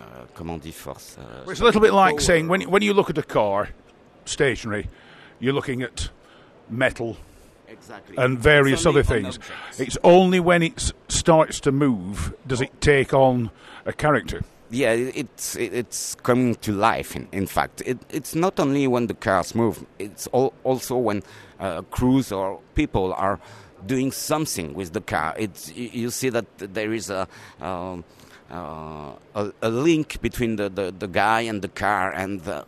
uh, 0.00 0.26
comment 0.34 0.62
dit 0.62 0.74
force? 0.74 1.16
Uh, 1.18 1.50
it's 1.50 1.60
a 1.60 1.64
little 1.64 1.80
bit 1.80 1.92
like 1.92 2.20
saying 2.20 2.48
when 2.48 2.62
when 2.62 2.82
you 2.82 2.92
look 2.92 3.10
at 3.10 3.18
a 3.18 3.22
car, 3.22 3.68
stationary, 4.24 4.88
you're 5.40 5.54
looking 5.54 5.82
at 5.82 6.10
metal. 6.68 7.16
Exactly. 7.68 8.16
And 8.16 8.38
various 8.38 8.86
other 8.86 9.02
things. 9.02 9.38
It's 9.78 9.98
only 10.04 10.40
when 10.40 10.62
it 10.62 10.92
starts 11.08 11.60
to 11.60 11.72
move 11.72 12.34
does 12.46 12.60
it 12.60 12.80
take 12.80 13.12
on 13.12 13.50
a 13.84 13.92
character 13.92 14.42
yeah, 14.74 14.92
it's 14.92 15.56
it's 15.56 16.16
coming 16.16 16.56
to 16.56 16.72
life. 16.72 17.14
In, 17.14 17.28
in 17.32 17.46
fact, 17.46 17.82
it, 17.86 17.98
it's 18.10 18.34
not 18.34 18.58
only 18.58 18.86
when 18.86 19.06
the 19.06 19.14
cars 19.14 19.54
move; 19.54 19.86
it's 19.98 20.26
all, 20.28 20.52
also 20.64 20.96
when 20.96 21.22
uh, 21.60 21.82
crews 21.82 22.32
or 22.32 22.60
people 22.74 23.14
are 23.14 23.38
doing 23.86 24.10
something 24.10 24.74
with 24.74 24.92
the 24.92 25.00
car. 25.00 25.34
It's 25.38 25.72
you 25.74 26.10
see 26.10 26.28
that 26.30 26.46
there 26.58 26.92
is 26.92 27.10
a. 27.10 27.28
Um, 27.60 28.04
uh, 28.50 29.14
a, 29.34 29.52
a, 29.62 29.70
link 29.70 30.20
between 30.20 30.56
the, 30.56 30.68
the, 30.68 30.94
the, 30.96 31.08
guy 31.08 31.40
and 31.40 31.62
the 31.62 31.68
car, 31.68 32.12
and 32.12 32.42
it, 32.42 32.64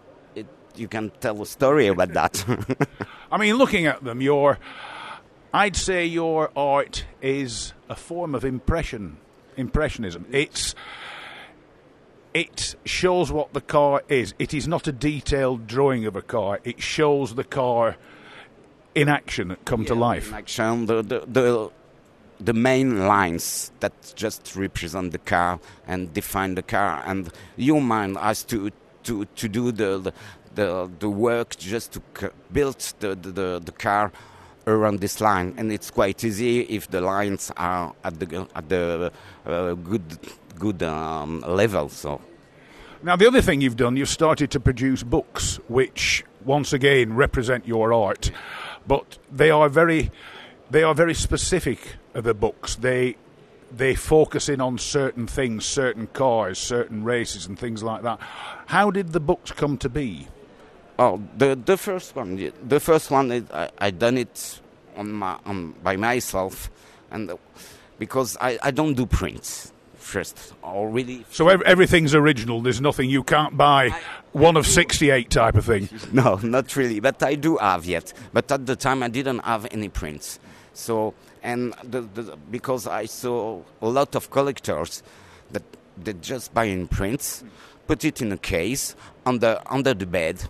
you 0.79 0.89
can 0.89 1.11
tell 1.21 1.41
a 1.43 1.47
story 1.47 1.87
about 1.87 2.12
that. 2.12 2.45
I 3.33 3.39
mean, 3.39 3.57
looking 3.57 3.87
at 3.87 4.03
them, 4.05 4.21
your, 4.21 4.59
I'd 5.53 5.77
say 5.77 6.07
your 6.07 6.51
art 6.57 7.05
is 7.21 7.73
a 7.89 7.97
form 7.97 8.35
of 8.35 8.45
impression, 8.45 9.19
impressionism. 9.57 10.27
It's 10.33 10.75
it 12.35 12.75
shows 12.85 13.33
what 13.33 13.55
the 13.55 13.62
car 13.62 14.03
is. 14.09 14.35
It 14.39 14.53
is 14.53 14.69
not 14.69 14.87
a 14.87 14.93
detailed 14.93 15.67
drawing 15.67 16.05
of 16.05 16.17
a 16.17 16.23
car. 16.23 16.61
It 16.65 16.83
shows 16.83 17.35
the 17.35 17.45
car 17.45 17.97
in 18.95 19.09
action, 19.09 19.57
come 19.65 19.83
yeah, 19.83 19.89
to 19.89 19.95
life. 19.95 20.29
In 20.29 20.35
action, 20.35 20.85
the, 20.85 21.03
the, 21.03 21.21
the, 21.27 21.71
the 22.39 22.53
main 22.53 23.07
lines 23.07 23.73
that 23.81 24.12
just 24.17 24.55
represent 24.55 25.12
the 25.12 25.19
car 25.19 25.61
and 25.87 26.12
define 26.12 26.57
the 26.57 26.62
car, 26.62 27.03
and 27.07 27.31
your 27.57 27.81
mind 27.81 28.19
has 28.19 28.45
to 28.45 28.71
to, 29.07 29.25
to 29.25 29.49
do 29.49 29.73
the, 29.73 29.99
the 29.99 30.12
the 30.57 30.90
the 30.99 31.09
work 31.09 31.57
just 31.57 31.92
to 31.92 32.01
build 32.53 32.79
the, 32.99 33.14
the, 33.14 33.62
the 33.64 33.73
car 33.73 34.11
around 34.66 35.01
this 35.01 35.21
line, 35.21 35.55
and 35.57 35.71
it's 35.71 35.90
quite 35.90 36.25
easy 36.25 36.62
if 36.62 36.90
the 36.90 37.01
lines 37.01 37.53
are 37.57 37.95
at 38.03 38.19
the 38.19 38.49
at 38.55 38.69
the 38.69 39.12
uh, 39.47 39.75
good 39.75 40.19
good 40.59 40.83
um, 40.83 41.40
level. 41.47 41.88
So. 41.88 42.21
Now, 43.03 43.14
the 43.14 43.27
other 43.29 43.42
thing 43.42 43.61
you've 43.61 43.77
done, 43.77 43.97
you've 43.97 44.09
started 44.09 44.51
to 44.53 44.61
produce 44.61 45.03
books, 45.03 45.61
which 45.69 46.25
once 46.45 46.73
again 46.73 47.14
represent 47.14 47.69
your 47.69 47.92
art, 47.92 48.33
but 48.87 49.19
they 49.31 49.51
are 49.51 49.69
very, 49.69 50.11
they 50.71 50.83
are 50.83 50.95
very 50.95 51.14
specific. 51.14 51.97
The 52.14 52.35
books 52.35 52.77
they 52.77 53.16
they 53.71 53.95
focus 53.95 54.49
in 54.49 54.61
on 54.61 54.79
certain 54.79 55.27
things, 55.27 55.66
certain 55.66 56.07
cars, 56.09 56.59
certain 56.59 57.05
races, 57.05 57.47
and 57.47 57.59
things 57.59 57.83
like 57.83 58.03
that. 58.03 58.19
How 58.66 58.90
did 58.90 59.12
the 59.12 59.21
books 59.21 59.53
come 59.53 59.77
to 59.79 59.88
be? 59.88 60.29
Oh, 60.99 61.23
the 61.37 61.55
the 61.55 61.77
first 61.77 62.17
one, 62.17 62.53
the 62.63 62.81
first 62.81 63.11
one, 63.11 63.47
I, 63.53 63.71
I 63.79 63.91
done 63.91 64.19
it 64.19 64.61
on 64.97 65.13
my 65.13 65.39
on, 65.45 65.73
by 65.83 65.97
myself, 65.97 66.71
and 67.11 67.33
because 67.99 68.37
I, 68.41 68.59
I 68.63 68.71
don't 68.71 68.95
do 68.95 69.05
prints 69.05 69.73
first, 69.97 70.55
or 70.63 70.89
really. 70.89 71.27
So 71.31 71.49
everything's 71.49 72.15
original. 72.15 72.63
There's 72.63 72.81
nothing 72.81 73.11
you 73.11 73.23
can't 73.23 73.57
buy. 73.57 73.91
I, 73.91 74.01
one 74.33 74.57
of 74.57 74.67
sixty-eight 74.67 75.31
type 75.31 75.55
of 75.57 75.67
thing. 75.67 75.89
No, 76.13 76.37
not 76.37 76.75
really. 76.77 77.01
But 77.01 77.23
I 77.23 77.35
do 77.35 77.57
have 77.59 77.85
yet. 77.85 78.13
But 78.33 78.51
at 78.51 78.65
the 78.65 78.77
time, 78.77 79.03
I 79.03 79.09
didn't 79.09 79.41
have 79.41 79.67
any 79.71 79.89
prints. 79.89 80.39
So 80.73 81.15
and 81.43 81.75
the, 81.85 82.01
the, 82.03 82.37
because 82.51 82.87
I 82.87 83.07
saw 83.07 83.63
a 83.81 83.89
lot 83.89 84.15
of 84.15 84.31
collectors 84.31 85.03
that 85.53 85.63
they 85.97 86.13
just 86.15 86.53
buy 86.53 86.65
in 86.65 86.89
prints, 86.89 87.45
put 87.87 88.05
it 88.05 88.20
in 88.20 88.33
a 88.33 88.38
case 88.38 88.94
under 89.25 89.61
under 89.66 89.94
the 89.94 90.07
bed, 90.07 90.42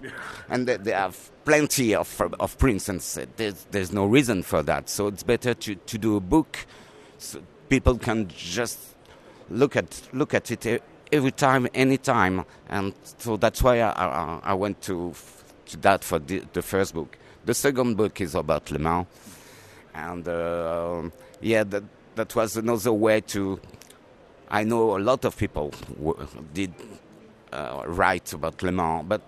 and 0.48 0.66
they, 0.66 0.76
they 0.76 0.92
have 0.92 1.30
plenty 1.44 1.94
of 1.94 2.20
of 2.40 2.58
prints, 2.58 2.88
and 2.88 3.00
there's 3.36 3.66
there's 3.70 3.92
no 3.92 4.06
reason 4.06 4.42
for 4.42 4.62
that. 4.62 4.88
So 4.88 5.08
it's 5.08 5.22
better 5.22 5.54
to 5.54 5.74
to 5.74 5.98
do 5.98 6.16
a 6.16 6.20
book. 6.20 6.66
So 7.18 7.42
people 7.68 7.98
can 7.98 8.28
just 8.28 8.78
look 9.50 9.76
at 9.76 10.02
look 10.12 10.34
at 10.34 10.50
it 10.50 10.82
every 11.12 11.30
time, 11.30 11.68
any 11.74 11.98
time, 11.98 12.44
and 12.68 12.92
so 13.18 13.36
that's 13.36 13.62
why 13.62 13.80
I, 13.80 13.90
I, 13.90 14.40
I 14.42 14.54
went 14.54 14.82
to, 14.82 15.14
to 15.66 15.76
that 15.78 16.02
for 16.04 16.18
the, 16.18 16.42
the, 16.52 16.62
first 16.62 16.94
book. 16.94 17.16
The 17.44 17.54
second 17.54 17.96
book 17.96 18.20
is 18.20 18.34
about 18.34 18.70
Le 18.70 18.78
Mans, 18.78 19.06
and 19.94 20.26
uh, 20.26 21.02
yeah, 21.40 21.64
that 21.64 21.84
that 22.16 22.34
was 22.34 22.56
another 22.56 22.92
way 22.92 23.20
to. 23.20 23.60
I 24.48 24.64
know 24.64 24.96
a 24.96 25.00
lot 25.00 25.24
of 25.24 25.36
people 25.36 25.72
did 26.54 26.72
uh, 27.52 27.82
write 27.86 28.32
about 28.32 28.62
Le 28.62 28.72
Mans, 28.72 29.04
but 29.06 29.22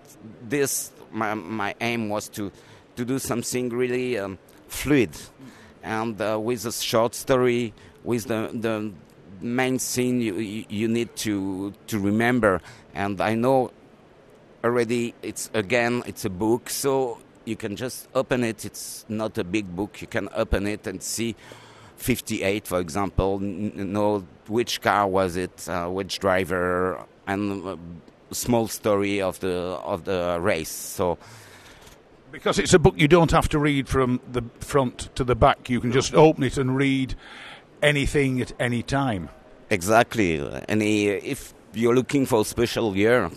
this 0.47 0.91
my 1.11 1.33
my 1.33 1.75
aim 1.81 2.09
was 2.09 2.29
to 2.29 2.51
to 2.95 3.05
do 3.05 3.19
something 3.19 3.69
really 3.69 4.17
um, 4.17 4.37
fluid, 4.67 5.11
and 5.83 6.19
uh, 6.21 6.39
with 6.39 6.65
a 6.65 6.71
short 6.71 7.15
story, 7.15 7.73
with 8.03 8.25
the 8.25 8.49
the 8.53 8.91
main 9.41 9.79
scene 9.79 10.21
you 10.21 10.35
you 10.69 10.87
need 10.87 11.15
to 11.15 11.73
to 11.87 11.99
remember, 11.99 12.61
and 12.93 13.21
I 13.21 13.35
know 13.35 13.71
already 14.63 15.13
it's 15.21 15.49
again 15.53 16.03
it's 16.05 16.25
a 16.25 16.29
book, 16.29 16.69
so 16.69 17.19
you 17.45 17.55
can 17.55 17.75
just 17.75 18.07
open 18.13 18.43
it. 18.43 18.65
It's 18.65 19.05
not 19.09 19.37
a 19.37 19.43
big 19.43 19.75
book. 19.75 20.01
You 20.01 20.07
can 20.07 20.29
open 20.35 20.67
it 20.67 20.85
and 20.85 21.01
see 21.01 21.35
58, 21.97 22.67
for 22.67 22.79
example, 22.79 23.39
know 23.39 24.25
which 24.47 24.81
car 24.81 25.07
was 25.07 25.35
it, 25.35 25.67
uh, 25.67 25.87
which 25.87 26.19
driver, 26.19 27.05
and 27.27 27.67
a 27.67 27.79
small 28.31 28.67
story 28.67 29.21
of 29.21 29.39
the 29.39 29.53
of 29.83 30.03
the 30.05 30.37
race. 30.41 30.69
So 30.69 31.17
Because 32.31 32.59
it's 32.59 32.73
a 32.73 32.79
book 32.79 32.95
you 32.97 33.07
don't 33.07 33.31
have 33.31 33.49
to 33.49 33.59
read 33.59 33.87
from 33.87 34.19
the 34.31 34.43
front 34.59 35.09
to 35.15 35.23
the 35.23 35.35
back. 35.35 35.69
You 35.69 35.81
can 35.81 35.91
just 35.91 36.13
open 36.13 36.43
it 36.43 36.57
and 36.57 36.75
read 36.75 37.15
anything 37.81 38.41
at 38.41 38.51
any 38.59 38.83
time. 38.83 39.29
exactly, 39.69 40.39
And 40.67 40.81
if 40.83 41.53
you're 41.73 41.95
looking 41.95 42.25
for 42.25 42.41
a 42.41 42.45
special 42.45 42.95
year, 42.95 43.31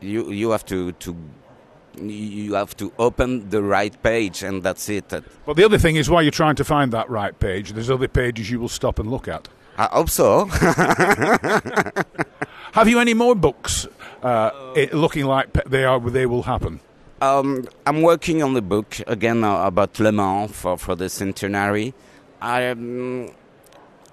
you 0.00 0.30
you 0.32 0.50
have 0.50 0.64
to 0.66 0.92
to 0.92 1.16
you 1.98 2.54
have 2.54 2.76
to 2.76 2.92
open 2.98 3.48
the 3.48 3.62
right 3.62 4.02
page, 4.02 4.42
and 4.42 4.62
that's 4.62 4.88
it. 4.88 5.08
But 5.46 5.56
the 5.56 5.64
other 5.64 5.78
thing 5.78 5.96
is, 5.96 6.10
while 6.10 6.22
you're 6.22 6.30
trying 6.30 6.56
to 6.56 6.64
find 6.64 6.92
that 6.92 7.08
right 7.08 7.38
page, 7.38 7.72
there's 7.72 7.90
other 7.90 8.08
pages 8.08 8.50
you 8.50 8.60
will 8.60 8.68
stop 8.68 8.98
and 8.98 9.10
look 9.10 9.28
at. 9.28 9.48
I 9.78 9.88
hope 9.92 10.08
so. 10.08 10.46
Have 12.72 12.88
you 12.88 12.98
any 12.98 13.14
more 13.14 13.34
books 13.34 13.86
uh, 14.22 14.50
it, 14.74 14.94
looking 14.94 15.26
like 15.26 15.52
they 15.64 15.84
are? 15.84 16.00
They 16.00 16.24
will 16.24 16.44
happen. 16.44 16.80
Um, 17.20 17.68
I'm 17.86 18.02
working 18.02 18.42
on 18.42 18.54
the 18.54 18.62
book 18.62 18.98
again 19.06 19.44
uh, 19.44 19.66
about 19.66 19.98
Le 20.00 20.12
Mans 20.12 20.50
for, 20.50 20.78
for 20.78 20.94
the 20.94 21.08
centenary. 21.08 21.94
I, 22.40 22.68
um, 22.68 23.30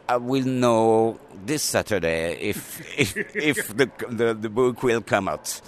I 0.07 0.17
will 0.17 0.45
know 0.45 1.19
this 1.45 1.63
Saturday 1.63 2.37
if 2.41 2.81
if, 2.99 3.35
if 3.35 3.67
the, 3.75 3.89
the 4.09 4.33
the 4.33 4.49
book 4.49 4.83
will 4.83 5.01
come 5.01 5.29
out. 5.29 5.61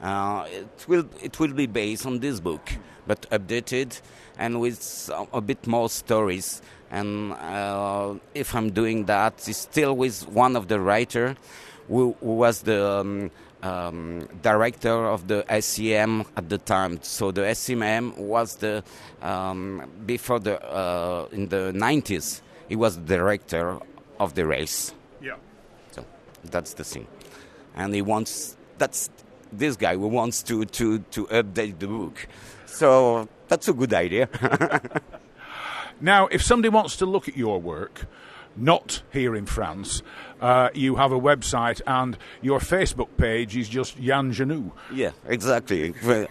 Uh, 0.00 0.46
it 0.50 0.88
will 0.88 1.06
it 1.22 1.38
will 1.40 1.52
be 1.52 1.66
based 1.66 2.06
on 2.06 2.20
this 2.20 2.40
book, 2.40 2.72
but 3.06 3.28
updated 3.30 4.00
and 4.38 4.60
with 4.60 5.10
a 5.32 5.40
bit 5.40 5.66
more 5.66 5.88
stories. 5.88 6.62
And 6.90 7.32
uh, 7.32 8.14
if 8.34 8.54
I'm 8.54 8.70
doing 8.70 9.04
that, 9.06 9.48
it's 9.48 9.58
still 9.58 9.96
with 9.96 10.28
one 10.28 10.56
of 10.56 10.68
the 10.68 10.80
writer 10.80 11.36
who, 11.88 12.16
who 12.20 12.34
was 12.34 12.62
the 12.62 12.84
um, 12.84 13.30
um, 13.62 14.28
director 14.42 15.06
of 15.06 15.28
the 15.28 15.44
SEM 15.60 16.24
at 16.36 16.48
the 16.48 16.58
time. 16.58 16.98
So 17.02 17.30
the 17.30 17.54
SEM 17.54 18.16
was 18.16 18.56
the 18.56 18.82
um, 19.22 19.88
before 20.06 20.40
the 20.40 20.62
uh, 20.64 21.28
in 21.32 21.48
the 21.48 21.72
90s. 21.74 22.40
He 22.68 22.76
was 22.76 22.96
the 22.96 23.16
director 23.16 23.78
of 24.18 24.34
the 24.34 24.46
race. 24.46 24.94
Yeah. 25.20 25.36
So 25.92 26.04
that's 26.44 26.74
the 26.74 26.84
thing, 26.84 27.06
and 27.76 27.94
he 27.94 28.02
wants 28.02 28.56
that's 28.78 29.10
this 29.52 29.76
guy 29.76 29.96
who 29.96 30.06
wants 30.06 30.42
to 30.44 30.64
to 30.64 30.98
to 30.98 31.26
update 31.26 31.78
the 31.78 31.88
book. 31.88 32.26
So 32.66 33.28
that's 33.48 33.68
a 33.68 33.72
good 33.72 33.92
idea. 33.92 34.28
Now, 36.00 36.26
if 36.28 36.42
somebody 36.42 36.70
wants 36.70 36.96
to 36.96 37.06
look 37.06 37.28
at 37.28 37.36
your 37.36 37.60
work, 37.60 38.06
not 38.56 39.02
here 39.12 39.36
in 39.36 39.46
France, 39.46 40.02
uh, 40.40 40.70
you 40.74 40.96
have 40.96 41.12
a 41.12 41.20
website 41.20 41.80
and 41.86 42.16
your 42.40 42.58
Facebook 42.58 43.08
page 43.16 43.56
is 43.56 43.68
just 43.68 44.00
Jan 44.00 44.32
Genou. 44.32 44.72
Yeah, 44.92 45.12
exactly. 45.26 45.94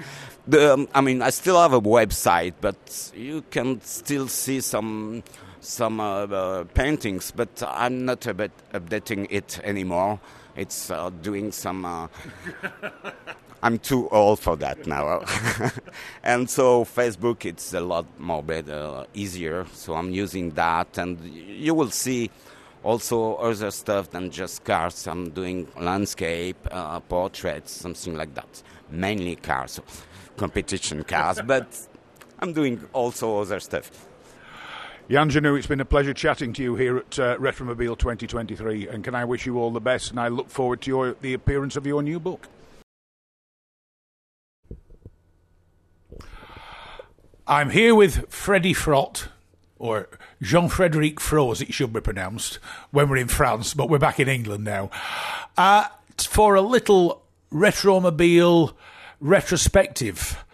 The, 0.48 0.74
um, 0.74 0.88
I 0.96 1.02
mean, 1.02 1.22
I 1.22 1.30
still 1.30 1.62
have 1.62 1.74
a 1.74 1.82
website, 1.82 2.56
but 2.60 3.12
you 3.16 3.44
can 3.52 3.82
still 3.82 4.28
see 4.28 4.62
some 4.62 5.22
some 5.60 6.00
uh, 6.00 6.26
uh, 6.26 6.64
paintings. 6.74 7.30
But 7.30 7.62
I'm 7.68 8.06
not 8.06 8.26
a 8.26 8.34
bit 8.34 8.52
updating 8.74 9.28
it 9.30 9.60
anymore. 9.64 10.20
It's 10.56 10.90
uh, 10.90 11.12
doing 11.22 11.52
some. 11.52 11.86
Uh, 13.62 13.66
I'm 13.66 13.80
too 13.80 14.10
old 14.10 14.40
for 14.40 14.56
that 14.58 14.88
now, 14.88 15.24
and 16.24 16.50
so 16.50 16.84
Facebook 16.86 17.46
it's 17.46 17.74
a 17.74 17.80
lot 17.80 18.06
more 18.20 18.44
better, 18.44 19.06
easier. 19.14 19.66
So 19.74 19.96
I'm 19.96 20.12
using 20.12 20.52
that, 20.52 20.98
and 20.98 21.20
you 21.24 21.74
will 21.74 21.92
see 21.92 22.32
also 22.84 23.36
other 23.36 23.72
stuff 23.72 24.10
than 24.12 24.32
just 24.32 24.64
cars. 24.64 25.08
I'm 25.08 25.30
doing 25.32 25.68
landscape, 25.78 26.58
uh, 26.72 27.00
portraits, 27.02 27.72
something 27.72 28.16
like 28.16 28.34
that. 28.36 28.64
Mainly 28.90 29.36
cars, 29.36 29.80
competition 30.38 31.04
cars, 31.04 31.40
but 31.46 31.88
I'm 32.40 32.54
doing 32.54 32.88
also 32.94 33.42
other 33.42 33.60
stuff. 33.60 34.08
Jan 35.10 35.30
Genou, 35.32 35.58
it's 35.58 35.66
been 35.66 35.82
a 35.82 35.86
pleasure 35.86 36.14
chatting 36.14 36.54
to 36.54 36.62
you 36.62 36.76
here 36.76 36.98
at 36.98 37.18
uh, 37.18 37.38
Retromobile 37.38 37.98
2023, 37.98 38.90
and 38.90 39.04
can 39.04 39.16
I 39.16 39.26
wish 39.26 39.48
you 39.48 39.58
all 39.58 39.72
the 39.72 39.82
best? 39.82 40.12
And 40.12 40.20
I 40.20 40.28
look 40.28 40.52
forward 40.52 40.82
to 40.82 40.92
your, 40.92 41.16
the 41.22 41.34
appearance 41.34 41.76
of 41.76 41.88
your 41.88 42.04
new 42.04 42.20
book. 42.20 42.48
I'm 47.50 47.72
here 47.72 47.96
with 47.96 48.32
Freddie 48.32 48.76
Frott, 48.76 49.28
or 49.80 50.08
Jean 50.40 50.70
Frederic 50.70 51.20
Fro, 51.20 51.50
as 51.50 51.64
it 51.64 51.74
should 51.74 51.92
be 51.92 52.00
pronounced, 52.00 52.60
when 52.92 53.10
we're 53.10 53.18
in 53.18 53.28
France, 53.28 53.74
but 53.74 53.90
we're 53.90 53.98
back 53.98 54.20
in 54.20 54.28
England 54.28 54.64
now, 54.64 54.92
uh, 55.58 55.88
for 56.20 56.54
a 56.54 56.62
little 56.62 57.24
Retromobile 57.52 58.76
retrospective. 59.20 60.46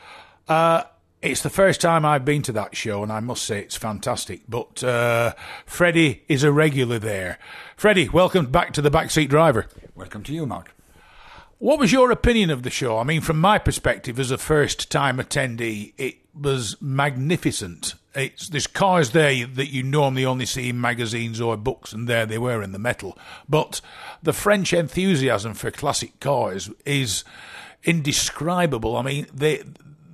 Uh, 0.48 0.84
it's 1.22 1.42
the 1.42 1.50
first 1.50 1.82
time 1.82 2.06
I've 2.06 2.24
been 2.24 2.44
to 2.44 2.54
that 2.54 2.78
show, 2.78 3.04
and 3.04 3.12
I 3.12 3.20
must 3.20 3.44
say 3.44 3.60
it's 3.60 3.76
fantastic. 3.76 4.44
But 4.48 4.82
uh, 4.82 5.34
Freddie 5.66 6.24
is 6.30 6.46
a 6.46 6.52
regular 6.54 6.98
there. 6.98 7.40
Freddie, 7.76 8.08
welcome 8.08 8.46
back 8.46 8.72
to 8.72 8.82
the 8.82 8.90
Backseat 8.90 9.28
Driver. 9.28 9.68
Welcome 9.96 10.24
to 10.24 10.34
you, 10.34 10.46
Mark. 10.46 10.74
What 11.58 11.78
was 11.78 11.92
your 11.92 12.10
opinion 12.12 12.52
of 12.52 12.64
the 12.64 12.70
show? 12.70 12.98
I 13.00 13.04
mean, 13.04 13.20
from 13.20 13.42
my 13.42 13.58
perspective 13.58 14.18
as 14.18 14.32
a 14.32 14.38
first 14.38 14.90
time 14.90 15.18
attendee, 15.18 15.92
it 15.98 16.20
was 16.40 16.76
magnificent. 16.82 17.96
It's, 18.14 18.50
there's 18.50 18.68
cars 18.68 19.12
there 19.12 19.46
that 19.46 19.72
you 19.72 19.84
normally 19.84 20.26
only 20.26 20.46
see 20.46 20.70
in 20.70 20.80
magazines 20.80 21.42
or 21.42 21.58
books, 21.58 21.94
and 21.94 22.08
there 22.08 22.26
they 22.26 22.38
were 22.38 22.62
in 22.62 22.72
the 22.72 22.80
metal. 22.80 23.18
But 23.48 23.82
the 24.24 24.34
French 24.34 24.74
enthusiasm 24.74 25.54
for 25.54 25.72
classic 25.72 26.20
cars 26.20 26.70
is 26.86 27.24
indescribable. 27.84 28.96
I 28.96 29.02
mean, 29.02 29.28
they, 29.34 29.64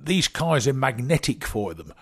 these 0.04 0.28
cars 0.28 0.66
are 0.66 0.72
magnetic 0.72 1.44
for 1.44 1.74
them. 1.74 1.92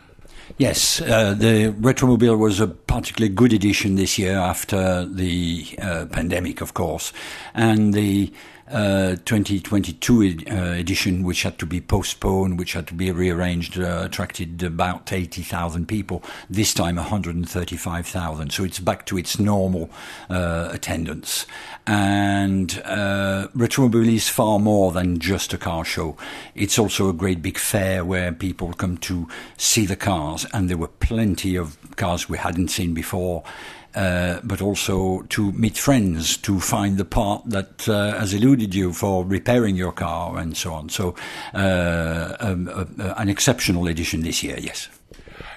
Yes, 0.59 1.01
uh, 1.01 1.35
the 1.35 1.73
Retromobile 1.73 2.39
was 2.39 2.61
a 2.61 2.67
particularly 2.67 3.33
good 3.33 3.53
edition 3.53 3.95
this 3.95 4.19
year 4.19 4.37
after 4.37 5.07
the 5.07 5.67
uh, 5.81 6.07
pandemic, 6.07 6.61
of 6.61 6.75
course, 6.75 7.13
and 7.55 7.95
the 7.95 8.33
uh, 8.71 9.17
2022 9.25 10.23
ed- 10.23 10.45
uh, 10.51 10.73
edition, 10.73 11.25
which 11.25 11.43
had 11.43 11.59
to 11.59 11.67
be 11.67 11.81
postponed, 11.81 12.59
which 12.59 12.75
had 12.75 12.87
to 12.87 12.95
be 12.95 13.11
rearranged, 13.11 13.79
uh, 13.79 14.03
attracted 14.05 14.63
about 14.63 15.13
80,000 15.13 15.87
people. 15.87 16.23
This 16.49 16.73
time, 16.73 16.97
135,000. 16.97 18.53
So 18.53 18.65
it's 18.65 18.79
back 18.79 19.07
to 19.07 19.19
its 19.19 19.39
normal 19.39 19.91
uh, 20.29 20.69
attendance. 20.73 21.47
And 21.87 22.81
uh, 22.85 23.49
Retromobile 23.57 24.15
is 24.15 24.29
far 24.29 24.59
more 24.59 24.93
than 24.93 25.19
just 25.19 25.53
a 25.53 25.59
car 25.59 25.85
show. 25.85 26.17
It's 26.55 26.79
also 26.79 27.09
a 27.09 27.13
great 27.13 27.43
big 27.43 27.59
fair 27.59 28.05
where 28.05 28.33
people 28.33 28.73
come 28.73 28.97
to 28.99 29.29
see 29.57 29.87
the 29.87 29.97
cars, 29.97 30.47
and 30.53 30.69
there 30.69 30.79
were 30.79 30.89
plenty 30.89 31.57
of 31.57 31.77
cars 31.97 32.29
we 32.29 32.39
hadn't 32.39 32.69
seen 32.69 32.95
before. 32.95 33.43
Uh, 33.92 34.38
but 34.44 34.62
also 34.62 35.22
to 35.22 35.50
meet 35.53 35.76
friends, 35.76 36.37
to 36.37 36.61
find 36.61 36.96
the 36.96 37.05
part 37.05 37.42
that 37.44 37.88
uh, 37.88 38.16
has 38.20 38.33
eluded 38.33 38.72
you 38.72 38.92
for 38.92 39.24
repairing 39.24 39.74
your 39.74 39.90
car 39.90 40.38
and 40.38 40.57
so 40.57 40.72
on. 40.72 40.88
So, 40.88 41.16
uh, 41.55 42.37
um, 42.38 42.68
uh, 42.68 42.85
uh, 43.03 43.14
an 43.16 43.29
exceptional 43.29 43.88
edition 43.88 44.22
this 44.22 44.44
year, 44.44 44.57
yes. 44.61 44.88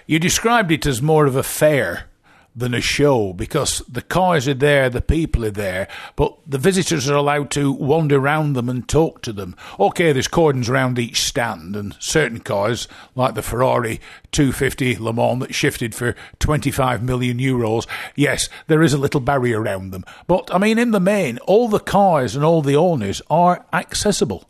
You 0.08 0.18
described 0.18 0.72
it 0.72 0.88
as 0.88 1.00
more 1.00 1.28
of 1.28 1.36
a 1.36 1.44
fair 1.44 2.06
than 2.56 2.74
a 2.74 2.82
show 2.82 3.34
because 3.34 3.80
the 3.90 4.02
cars 4.02 4.48
are 4.48 4.54
there, 4.54 4.90
the 4.90 5.02
people 5.02 5.44
are 5.46 5.52
there, 5.52 5.88
but 6.16 6.38
the 6.46 6.58
visitors 6.58 7.10
are 7.10 7.16
allowed 7.16 7.50
to 7.52 7.72
wander 7.72 8.18
around 8.18 8.54
them 8.54 8.70
and 8.70 8.88
talk 8.88 9.22
to 9.24 9.34
them. 9.34 9.56
Okay, 9.80 10.12
there's 10.12 10.28
cordons 10.28 10.70
around 10.70 11.00
each 11.00 11.22
stand, 11.22 11.76
and 11.76 11.96
certain 12.00 12.40
cars, 12.40 12.88
like 13.16 13.34
the 13.34 13.42
Ferrari 13.42 14.00
250 14.32 14.98
Le 14.98 15.14
Mans 15.14 15.40
that 15.40 15.56
shifted 15.56 15.96
for 15.96 16.16
25 16.40 17.04
million 17.04 17.40
euros, 17.40 17.88
yes, 18.16 18.50
there 18.68 18.84
is 18.84 18.94
a 18.94 18.98
little 18.98 19.22
barrier 19.22 19.62
around 19.62 19.92
them. 19.92 20.04
But 20.28 20.54
I 20.54 20.58
mean, 20.58 20.78
in 20.78 20.92
the 20.92 21.00
main, 21.00 21.40
all 21.40 21.68
the 21.68 21.80
cars 21.80 22.36
and 22.36 22.46
all 22.46 22.62
the 22.62 22.76
owners 22.76 23.22
are 23.30 23.66
accessible. 23.74 24.48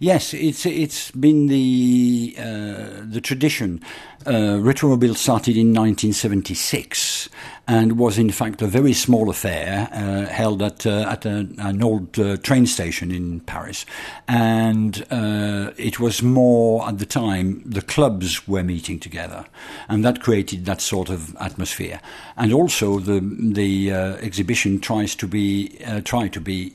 Yes, 0.00 0.32
it's 0.32 0.64
it's 0.64 1.10
been 1.10 1.48
the 1.48 2.36
uh, 2.38 3.02
the 3.04 3.20
tradition. 3.20 3.82
Uh, 4.24 4.60
Retromobile 4.60 5.16
started 5.16 5.56
in 5.56 5.68
1976 5.68 7.28
and 7.66 7.98
was 7.98 8.16
in 8.16 8.30
fact 8.30 8.62
a 8.62 8.66
very 8.66 8.92
small 8.92 9.28
affair 9.28 9.88
uh, 9.92 10.26
held 10.26 10.62
at 10.62 10.86
uh, 10.86 11.04
at 11.08 11.26
a, 11.26 11.48
an 11.58 11.82
old 11.82 12.16
uh, 12.16 12.36
train 12.36 12.66
station 12.66 13.10
in 13.10 13.40
Paris, 13.40 13.84
and 14.28 15.04
uh, 15.10 15.72
it 15.76 15.98
was 15.98 16.22
more 16.22 16.86
at 16.88 16.98
the 16.98 17.06
time 17.06 17.60
the 17.66 17.82
clubs 17.82 18.46
were 18.46 18.62
meeting 18.62 19.00
together, 19.00 19.46
and 19.88 20.04
that 20.04 20.22
created 20.22 20.64
that 20.64 20.80
sort 20.80 21.10
of 21.10 21.36
atmosphere. 21.40 22.00
And 22.36 22.52
also 22.52 23.00
the 23.00 23.18
the 23.18 23.90
exhibition 23.90 24.78
tries 24.78 25.16
to 25.16 25.26
be 25.26 25.76
try 26.04 26.28
to 26.28 26.40
be 26.40 26.74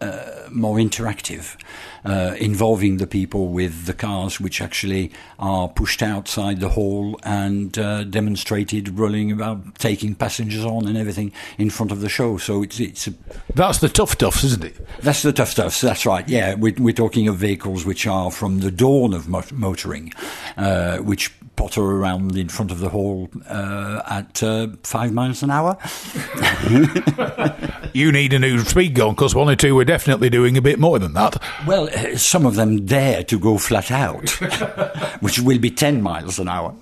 uh, 0.00 0.48
more 0.50 0.76
interactive, 0.76 1.56
uh, 2.04 2.34
involving 2.38 2.96
the 2.96 3.06
people 3.06 3.48
with 3.48 3.86
the 3.86 3.92
cars, 3.92 4.40
which 4.40 4.60
actually 4.60 5.10
are 5.38 5.68
pushed 5.68 6.02
outside 6.02 6.60
the 6.60 6.70
hall 6.70 7.18
and 7.22 7.78
uh, 7.78 8.04
demonstrated 8.04 8.98
rolling 8.98 9.32
about, 9.32 9.74
taking 9.76 10.14
passengers 10.14 10.64
on 10.64 10.86
and 10.86 10.96
everything 10.96 11.32
in 11.58 11.70
front 11.70 11.92
of 11.92 12.00
the 12.00 12.08
show. 12.08 12.38
So 12.38 12.62
it's 12.62 12.80
it's 12.80 13.08
a, 13.08 13.14
that's 13.54 13.78
the 13.78 13.88
tough 13.88 14.10
stuff, 14.12 14.42
isn't 14.44 14.64
it? 14.64 14.76
That's 15.00 15.22
the 15.22 15.32
tough 15.32 15.50
stuff. 15.50 15.80
That's 15.80 16.06
right. 16.06 16.28
Yeah, 16.28 16.54
we're, 16.54 16.74
we're 16.78 16.94
talking 16.94 17.28
of 17.28 17.36
vehicles 17.36 17.84
which 17.84 18.06
are 18.06 18.30
from 18.30 18.60
the 18.60 18.70
dawn 18.70 19.12
of 19.12 19.28
motoring, 19.28 20.12
uh, 20.56 20.98
which 20.98 21.32
potter 21.56 21.82
around 21.82 22.36
in 22.36 22.48
front 22.48 22.70
of 22.70 22.78
the 22.78 22.88
hall 22.88 23.28
uh, 23.46 24.00
at 24.08 24.42
uh, 24.42 24.68
five 24.82 25.12
miles 25.12 25.42
an 25.42 25.50
hour. 25.50 25.76
you 27.94 28.12
need 28.12 28.32
a 28.32 28.38
new 28.38 28.58
speed 28.60 28.94
gun 28.94 29.14
because 29.14 29.34
one 29.34 29.48
or 29.48 29.56
two 29.56 29.74
were 29.74 29.84
definitely 29.84 30.30
doing 30.30 30.56
a 30.56 30.62
bit 30.62 30.78
more 30.78 30.98
than 30.98 31.14
that. 31.14 31.42
Well, 31.66 31.88
uh, 31.88 32.16
some 32.16 32.46
of 32.46 32.54
them 32.54 32.86
dare 32.86 33.22
to 33.24 33.38
go 33.38 33.58
flat 33.58 33.90
out, 33.90 34.30
which 35.20 35.38
will 35.38 35.58
be 35.58 35.70
10 35.70 36.02
miles 36.02 36.38
an 36.38 36.48
hour. 36.48 36.74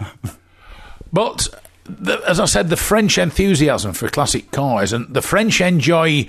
But 1.12 1.48
the, 1.84 2.20
as 2.26 2.40
I 2.40 2.44
said, 2.44 2.68
the 2.68 2.76
French 2.76 3.18
enthusiasm 3.18 3.92
for 3.92 4.08
classic 4.08 4.50
cars 4.50 4.92
and 4.92 5.12
the 5.12 5.22
French 5.22 5.60
enjoy 5.60 6.26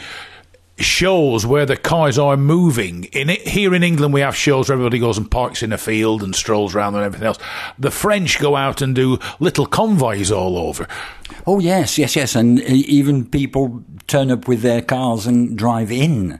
shows 0.79 1.45
where 1.45 1.65
the 1.65 1.77
cars 1.77 2.17
are 2.17 2.37
moving. 2.37 3.05
In 3.05 3.29
it, 3.29 3.47
here 3.47 3.75
in 3.75 3.83
England, 3.83 4.13
we 4.13 4.21
have 4.21 4.35
shows 4.35 4.69
where 4.69 4.77
everybody 4.77 4.99
goes 4.99 5.17
and 5.17 5.29
parks 5.29 5.61
in 5.61 5.73
a 5.73 5.77
field 5.77 6.23
and 6.23 6.35
strolls 6.35 6.73
around 6.73 6.95
and 6.95 7.03
everything 7.03 7.27
else. 7.27 7.37
The 7.77 7.91
French 7.91 8.39
go 8.39 8.55
out 8.55 8.81
and 8.81 8.95
do 8.95 9.19
little 9.39 9.65
convoys 9.65 10.31
all 10.31 10.57
over. 10.57 10.87
Oh 11.45 11.59
yes, 11.59 11.97
yes, 11.97 12.15
yes, 12.15 12.35
and 12.35 12.59
even 12.61 13.25
people 13.25 13.83
turn 14.09 14.31
up 14.31 14.47
with 14.47 14.61
their 14.61 14.81
cars 14.81 15.27
and 15.27 15.57
drive 15.57 15.91
in 15.91 16.39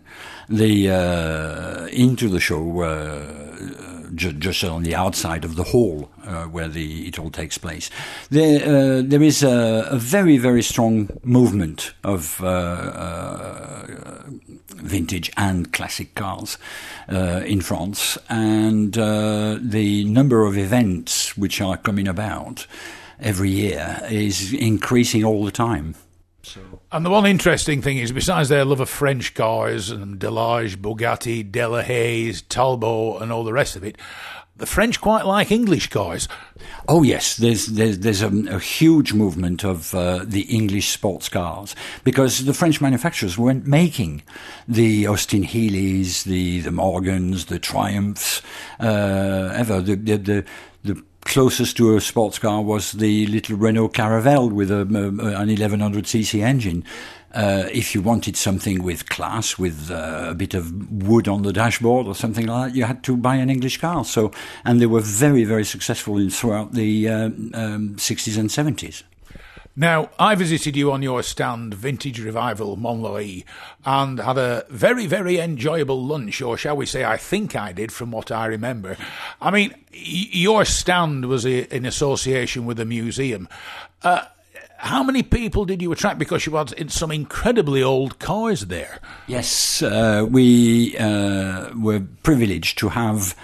the 0.50 0.90
uh, 0.90 1.86
into 1.88 2.28
the 2.28 2.40
show. 2.40 2.82
Uh, 2.82 3.36
just 4.16 4.64
on 4.66 4.84
the 4.84 4.96
outside 4.96 5.46
of 5.46 5.56
the 5.56 5.64
hall 5.64 6.10
uh, 6.26 6.44
where 6.46 6.68
the, 6.68 7.08
it 7.08 7.18
all 7.20 7.30
takes 7.30 7.58
place. 7.58 7.90
There, 8.30 8.60
uh, 8.64 9.02
there 9.06 9.22
is 9.22 9.44
a, 9.44 9.88
a, 9.92 9.98
very, 9.98 10.38
very 10.38 10.62
strong 10.64 11.10
movement 11.24 11.94
of 12.04 12.44
uh, 12.44 12.48
uh 12.48 14.24
vintage 14.68 15.32
and 15.38 15.72
classic 15.72 16.16
cars 16.16 16.58
in 17.08 17.62
France, 17.62 18.18
and 18.30 18.94
the 18.94 20.06
number 20.06 20.46
of 20.46 20.58
events 20.58 21.38
which 21.38 21.62
are 21.62 21.78
coming 21.78 22.08
about 22.08 22.66
every 23.20 23.52
year 23.52 24.02
is 24.10 24.54
increasing 24.54 25.24
all 25.24 25.46
the 25.46 25.52
time. 25.52 25.96
So. 26.50 26.62
And 26.92 27.06
the 27.06 27.12
one 27.12 27.28
interesting 27.28 27.82
thing 27.82 27.98
is, 27.98 28.12
besides 28.12 28.50
their 28.50 28.66
love 28.66 28.80
of 28.80 28.90
French 28.90 29.36
cars 29.36 29.92
and 29.92 30.20
Delage, 30.20 30.78
Bugatti, 30.78 31.50
Delahaye, 31.50 32.42
Talbot, 32.50 33.22
and 33.22 33.32
all 33.32 33.44
the 33.44 33.54
rest 33.54 33.76
of 33.76 33.84
it, 33.84 33.98
the 34.60 34.66
French 34.66 35.00
quite 35.00 35.26
like 35.26 35.52
English 35.52 35.90
cars. 35.90 36.28
Oh 36.88 37.04
yes, 37.04 37.38
there's 37.38 37.68
there's, 37.68 38.00
there's 38.00 38.22
a, 38.22 38.30
a 38.50 38.60
huge 38.60 39.14
movement 39.14 39.64
of 39.64 39.94
uh, 39.96 40.26
the 40.26 40.42
English 40.42 40.90
sports 40.90 41.30
cars 41.30 41.76
because 42.04 42.46
the 42.46 42.54
French 42.54 42.82
manufacturers 42.82 43.38
weren't 43.38 43.66
making 43.66 44.24
the 44.68 45.08
Austin 45.08 45.44
Healey's, 45.44 46.24
the 46.24 46.60
the 46.62 46.72
Morgans, 46.72 47.46
the 47.46 47.60
Triumphs 47.60 48.42
uh, 48.80 49.54
ever. 49.56 49.82
The, 49.82 49.96
the 49.96 50.18
the 50.18 50.46
closest 51.30 51.78
to 51.78 51.96
a 51.96 52.02
sports 52.02 52.40
car 52.40 52.62
was 52.62 52.92
the 52.94 53.28
little 53.28 53.56
Renault 53.56 53.90
Caravelle 53.90 54.52
with 54.52 54.72
a, 54.72 54.80
a, 54.82 55.42
an 55.42 55.50
1100cc 55.50 56.42
engine. 56.42 56.84
Uh, 57.32 57.66
if 57.72 57.94
you 57.94 58.02
wanted 58.02 58.36
something 58.36 58.82
with 58.82 59.08
class, 59.10 59.60
with 59.60 59.92
uh, 59.92 60.30
a 60.30 60.34
bit 60.34 60.56
of 60.56 60.92
wood 60.92 61.28
on 61.28 61.44
the 61.44 61.54
dashboard 61.54 62.08
or 62.08 62.16
something 62.16 62.48
like 62.48 62.72
that, 62.72 62.76
you 62.76 62.84
had 62.84 63.04
to 63.04 63.16
buy 63.16 63.36
an 63.36 63.52
English 63.52 63.78
car. 63.78 64.04
So, 64.04 64.32
and 64.66 64.82
they 64.82 64.88
were 64.88 65.02
very, 65.02 65.44
very 65.44 65.64
successful 65.64 66.18
in, 66.18 66.32
throughout 66.32 66.74
the 66.74 67.08
uh, 67.08 67.26
um, 67.54 67.96
60s 67.98 68.38
and 68.38 68.50
70s. 68.50 69.04
Now, 69.76 70.10
I 70.20 70.36
visited 70.36 70.76
you 70.76 70.92
on 70.92 71.02
your 71.02 71.24
stand, 71.24 71.74
Vintage 71.74 72.20
Revival 72.20 72.76
Montlhéry, 72.76 73.46
and 73.86 74.20
had 74.20 74.38
a 74.38 74.66
very, 74.70 75.06
very 75.08 75.40
enjoyable 75.40 76.04
lunch, 76.04 76.42
or 76.42 76.58
shall 76.58 76.76
we 76.76 76.86
say, 76.86 77.06
I 77.06 77.18
think 77.18 77.56
I 77.56 77.72
did 77.72 77.92
from 77.92 78.12
what 78.12 78.32
I 78.32 78.48
remember. 78.48 78.98
I 79.42 79.52
mean, 79.52 79.74
your 79.94 80.66
stand 80.66 81.26
was 81.28 81.46
in 81.46 81.86
association 81.86 82.66
with 82.66 82.80
a 82.80 82.86
museum. 82.86 83.48
Uh, 84.02 84.26
how 84.80 85.04
many 85.04 85.24
people 85.24 85.66
did 85.66 85.82
you 85.82 85.92
attract? 85.92 86.20
Because 86.20 86.46
you 86.46 86.56
had 86.56 86.92
some 86.92 87.12
incredibly 87.12 87.84
old 87.84 88.20
cars 88.20 88.68
there. 88.68 89.00
Yes, 89.28 89.82
uh, 89.82 90.26
we 90.30 90.98
uh, 90.98 91.70
were 91.78 92.02
privileged 92.24 92.78
to 92.80 92.90
have 92.90 93.36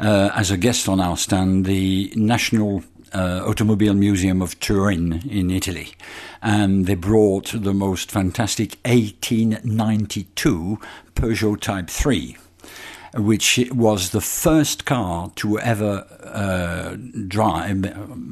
uh, 0.00 0.30
as 0.34 0.50
a 0.50 0.58
guest 0.58 0.88
on 0.88 1.00
our 1.00 1.16
stand 1.16 1.64
the 1.64 2.12
National 2.14 2.82
uh, 3.14 3.44
Automobile 3.46 3.94
Museum 3.94 4.42
of 4.42 4.58
Turin 4.60 5.22
in 5.28 5.50
Italy. 5.50 5.94
And 6.40 6.86
they 6.86 6.94
brought 6.94 7.52
the 7.54 7.74
most 7.74 8.10
fantastic 8.10 8.78
1892 8.84 10.78
Peugeot 11.14 11.60
Type 11.60 11.90
3 11.90 12.36
which 13.14 13.60
was 13.72 14.10
the 14.10 14.22
first 14.22 14.86
car 14.86 15.30
to 15.36 15.58
ever 15.58 16.06
uh, 16.24 16.96
drive, 17.28 17.82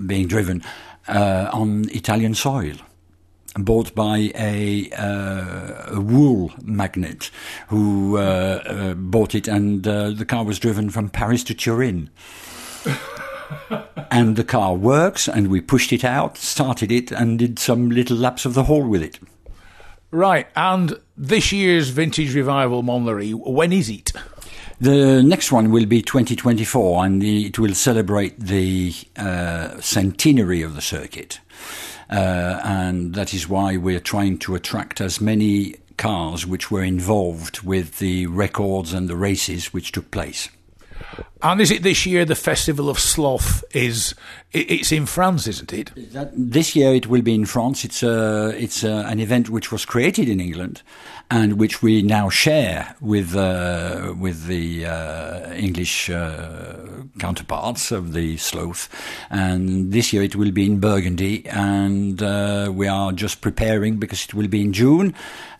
being 0.06 0.26
driven 0.26 0.62
uh, 1.06 1.50
on 1.52 1.84
Italian 1.90 2.34
soil 2.34 2.76
bought 3.58 3.94
by 3.94 4.30
a, 4.36 4.90
uh, 4.92 5.96
a, 5.96 6.00
wool 6.00 6.52
magnate 6.62 7.30
who 7.68 8.16
uh, 8.16 8.20
uh, 8.64 8.94
bought 8.94 9.34
it, 9.34 9.48
and 9.48 9.86
uh, 9.86 10.10
the 10.10 10.24
car 10.24 10.44
was 10.44 10.58
driven 10.58 10.90
from 10.90 11.08
Paris 11.08 11.42
to 11.44 11.54
Turin. 11.54 12.10
And 14.10 14.36
the 14.36 14.44
car 14.44 14.74
works, 14.74 15.28
and 15.28 15.48
we 15.48 15.60
pushed 15.60 15.92
it 15.92 16.04
out, 16.04 16.36
started 16.36 16.90
it, 16.90 17.10
and 17.10 17.38
did 17.38 17.58
some 17.58 17.90
little 17.90 18.16
laps 18.16 18.44
of 18.44 18.54
the 18.54 18.64
hall 18.64 18.86
with 18.86 19.02
it. 19.02 19.18
Right, 20.10 20.48
and 20.56 20.98
this 21.16 21.52
year's 21.52 21.90
Vintage 21.90 22.34
Revival 22.34 22.82
Montlhéry, 22.82 23.32
when 23.34 23.72
is 23.72 23.88
it? 23.88 24.12
The 24.80 25.22
next 25.22 25.52
one 25.52 25.70
will 25.70 25.86
be 25.86 26.02
2024, 26.02 27.04
and 27.04 27.20
the, 27.20 27.46
it 27.46 27.58
will 27.58 27.74
celebrate 27.74 28.40
the 28.40 28.94
uh, 29.16 29.78
centenary 29.80 30.62
of 30.62 30.74
the 30.74 30.80
circuit. 30.80 31.38
Uh, 32.10 32.60
and 32.64 33.14
that 33.14 33.32
is 33.32 33.48
why 33.48 33.76
we're 33.76 34.00
trying 34.00 34.38
to 34.38 34.54
attract 34.54 35.00
as 35.00 35.20
many 35.20 35.76
cars 35.96 36.46
which 36.46 36.70
were 36.70 36.82
involved 36.82 37.60
with 37.60 37.98
the 37.98 38.26
records 38.26 38.92
and 38.94 39.06
the 39.06 39.16
races 39.16 39.72
which 39.72 39.92
took 39.92 40.10
place. 40.10 40.48
And 41.42 41.60
is 41.60 41.70
it 41.70 41.82
this 41.82 42.04
year 42.04 42.24
the 42.24 42.34
Festival 42.34 42.90
of 42.90 42.98
Slowth 42.98 43.64
is? 43.72 44.14
It's 44.52 44.92
in 44.92 45.06
France, 45.06 45.46
isn't 45.46 45.72
it? 45.72 45.90
This 46.34 46.76
year 46.76 46.94
it 46.94 47.06
will 47.06 47.22
be 47.22 47.34
in 47.34 47.46
France. 47.46 47.84
It's 47.84 48.02
a, 48.02 48.48
it's 48.56 48.84
a, 48.84 49.06
an 49.06 49.20
event 49.20 49.48
which 49.48 49.72
was 49.72 49.84
created 49.84 50.28
in 50.28 50.40
England, 50.40 50.82
and 51.30 51.58
which 51.58 51.82
we 51.82 52.02
now 52.02 52.28
share 52.28 52.94
with 53.00 53.34
uh, 53.34 54.14
with 54.18 54.46
the 54.46 54.86
uh, 54.86 55.52
English 55.54 56.10
uh, 56.10 56.76
counterparts 57.18 57.90
of 57.90 58.12
the 58.12 58.36
Slowth. 58.36 58.88
And 59.30 59.92
this 59.92 60.12
year 60.12 60.22
it 60.22 60.36
will 60.36 60.50
be 60.50 60.66
in 60.66 60.80
Burgundy, 60.80 61.46
and 61.48 62.22
uh, 62.22 62.70
we 62.74 62.88
are 62.88 63.12
just 63.12 63.40
preparing 63.40 63.98
because 63.98 64.24
it 64.24 64.34
will 64.34 64.48
be 64.48 64.62
in 64.62 64.72
June. 64.72 65.14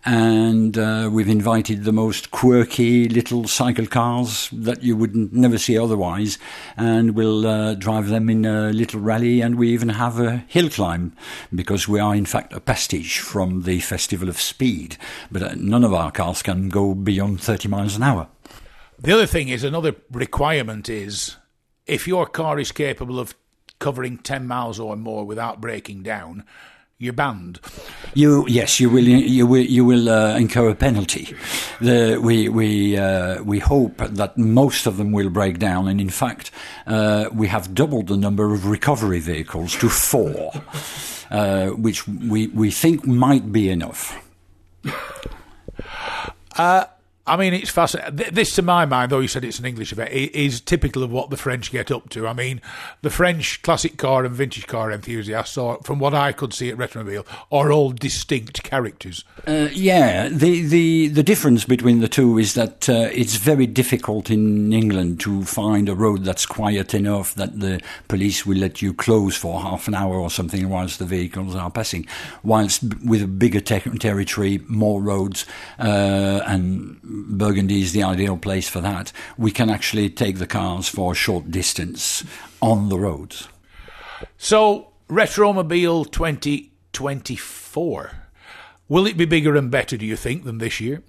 And 0.04 0.78
uh, 0.78 1.10
we've 1.12 1.28
invited 1.28 1.84
the 1.84 1.92
most 1.92 2.30
quirky 2.30 3.06
little 3.06 3.46
cycle 3.46 3.86
cars 3.86 4.48
that 4.50 4.82
you 4.82 4.96
would 4.96 5.14
never 5.34 5.58
see 5.58 5.76
otherwise, 5.76 6.38
and 6.76 7.14
we'll 7.14 7.46
uh, 7.46 7.74
drive 7.74 8.08
them 8.08 8.30
in 8.30 8.46
a 8.46 8.72
little 8.72 9.00
rally. 9.00 9.42
And 9.42 9.56
we 9.56 9.68
even 9.70 9.90
have 9.90 10.18
a 10.18 10.38
hill 10.48 10.70
climb 10.70 11.14
because 11.54 11.86
we 11.86 12.00
are 12.00 12.14
in 12.14 12.24
fact 12.24 12.54
a 12.54 12.60
pastiche 12.60 13.20
from 13.20 13.62
the 13.62 13.80
Festival 13.80 14.28
of 14.28 14.40
Speed, 14.40 14.96
but 15.30 15.58
none 15.58 15.84
of 15.84 15.92
our 15.92 16.10
cars 16.10 16.42
can 16.42 16.70
go 16.70 16.94
beyond 16.94 17.40
30 17.42 17.68
miles 17.68 17.96
an 17.96 18.02
hour. 18.02 18.28
The 19.02 19.14
other 19.14 19.26
thing 19.26 19.48
is 19.48 19.64
another 19.64 19.96
requirement 20.10 20.90
is 20.90 21.36
if 21.86 22.06
your 22.06 22.26
car 22.26 22.58
is 22.58 22.70
capable 22.70 23.18
of 23.18 23.34
covering 23.78 24.18
10 24.18 24.46
miles 24.46 24.78
or 24.78 24.94
more 24.94 25.24
without 25.24 25.58
breaking 25.58 26.02
down, 26.02 26.44
you're 26.98 27.14
banned. 27.14 27.60
You 28.12 28.44
yes, 28.46 28.78
you 28.78 28.90
will 28.90 29.08
you 29.08 29.46
will 29.46 29.64
you 29.64 29.86
will 29.86 30.10
uh, 30.10 30.36
incur 30.36 30.68
a 30.68 30.74
penalty. 30.74 31.34
The, 31.80 32.20
we 32.22 32.50
we 32.50 32.98
uh, 32.98 33.42
we 33.42 33.58
hope 33.58 33.96
that 33.96 34.36
most 34.36 34.86
of 34.86 34.98
them 34.98 35.10
will 35.10 35.30
break 35.30 35.58
down, 35.58 35.88
and 35.88 35.98
in 35.98 36.10
fact, 36.10 36.50
uh, 36.86 37.30
we 37.32 37.46
have 37.48 37.74
doubled 37.74 38.08
the 38.08 38.18
number 38.18 38.52
of 38.52 38.66
recovery 38.66 39.20
vehicles 39.20 39.74
to 39.76 39.88
four, 39.88 40.52
uh, 41.30 41.68
which 41.68 42.06
we 42.06 42.48
we 42.48 42.70
think 42.70 43.06
might 43.06 43.50
be 43.50 43.70
enough. 43.70 44.14
I 47.26 47.36
mean, 47.36 47.54
it's 47.54 47.70
fascinating. 47.70 48.34
This, 48.34 48.54
to 48.56 48.62
my 48.62 48.86
mind, 48.86 49.12
though 49.12 49.20
you 49.20 49.28
said 49.28 49.44
it's 49.44 49.58
an 49.58 49.66
English 49.66 49.92
event, 49.92 50.10
is 50.10 50.60
typical 50.60 51.02
of 51.02 51.12
what 51.12 51.30
the 51.30 51.36
French 51.36 51.70
get 51.70 51.90
up 51.90 52.08
to. 52.10 52.26
I 52.26 52.32
mean, 52.32 52.60
the 53.02 53.10
French 53.10 53.62
classic 53.62 53.98
car 53.98 54.24
and 54.24 54.34
vintage 54.34 54.66
car 54.66 54.90
enthusiasts, 54.90 55.54
from 55.84 55.98
what 55.98 56.14
I 56.14 56.32
could 56.32 56.52
see 56.52 56.70
at 56.70 56.76
Retromobile, 56.76 57.26
are 57.52 57.70
all 57.70 57.92
distinct 57.92 58.62
characters. 58.62 59.24
Uh, 59.46 59.68
yeah, 59.72 60.28
the, 60.28 60.62
the 60.62 61.08
the 61.08 61.22
difference 61.22 61.64
between 61.64 62.00
the 62.00 62.08
two 62.08 62.38
is 62.38 62.54
that 62.54 62.88
uh, 62.88 63.08
it's 63.12 63.36
very 63.36 63.66
difficult 63.66 64.30
in 64.30 64.72
England 64.72 65.20
to 65.20 65.44
find 65.44 65.88
a 65.88 65.94
road 65.94 66.24
that's 66.24 66.46
quiet 66.46 66.94
enough 66.94 67.34
that 67.34 67.60
the 67.60 67.80
police 68.08 68.46
will 68.46 68.58
let 68.58 68.82
you 68.82 68.92
close 68.94 69.36
for 69.36 69.60
half 69.60 69.86
an 69.88 69.94
hour 69.94 70.16
or 70.16 70.30
something 70.30 70.68
whilst 70.68 70.98
the 70.98 71.04
vehicles 71.04 71.54
are 71.54 71.70
passing. 71.70 72.06
Whilst 72.42 72.82
with 73.04 73.22
a 73.22 73.28
bigger 73.28 73.60
ter- 73.60 73.80
territory, 73.80 74.62
more 74.66 75.00
roads, 75.00 75.46
uh, 75.78 76.40
and 76.46 76.98
Burgundy 77.10 77.82
is 77.82 77.92
the 77.92 78.02
ideal 78.02 78.36
place 78.36 78.68
for 78.68 78.80
that. 78.80 79.12
We 79.36 79.50
can 79.50 79.68
actually 79.68 80.10
take 80.10 80.38
the 80.38 80.46
cars 80.46 80.88
for 80.88 81.12
a 81.12 81.14
short 81.14 81.50
distance 81.50 82.24
on 82.60 82.88
the 82.88 82.98
roads. 82.98 83.48
So, 84.38 84.88
Retromobile 85.08 86.10
2024. 86.10 88.10
Will 88.88 89.06
it 89.06 89.16
be 89.16 89.24
bigger 89.24 89.56
and 89.56 89.70
better, 89.70 89.96
do 89.96 90.06
you 90.06 90.16
think, 90.16 90.44
than 90.44 90.58
this 90.58 90.80
year? 90.80 91.02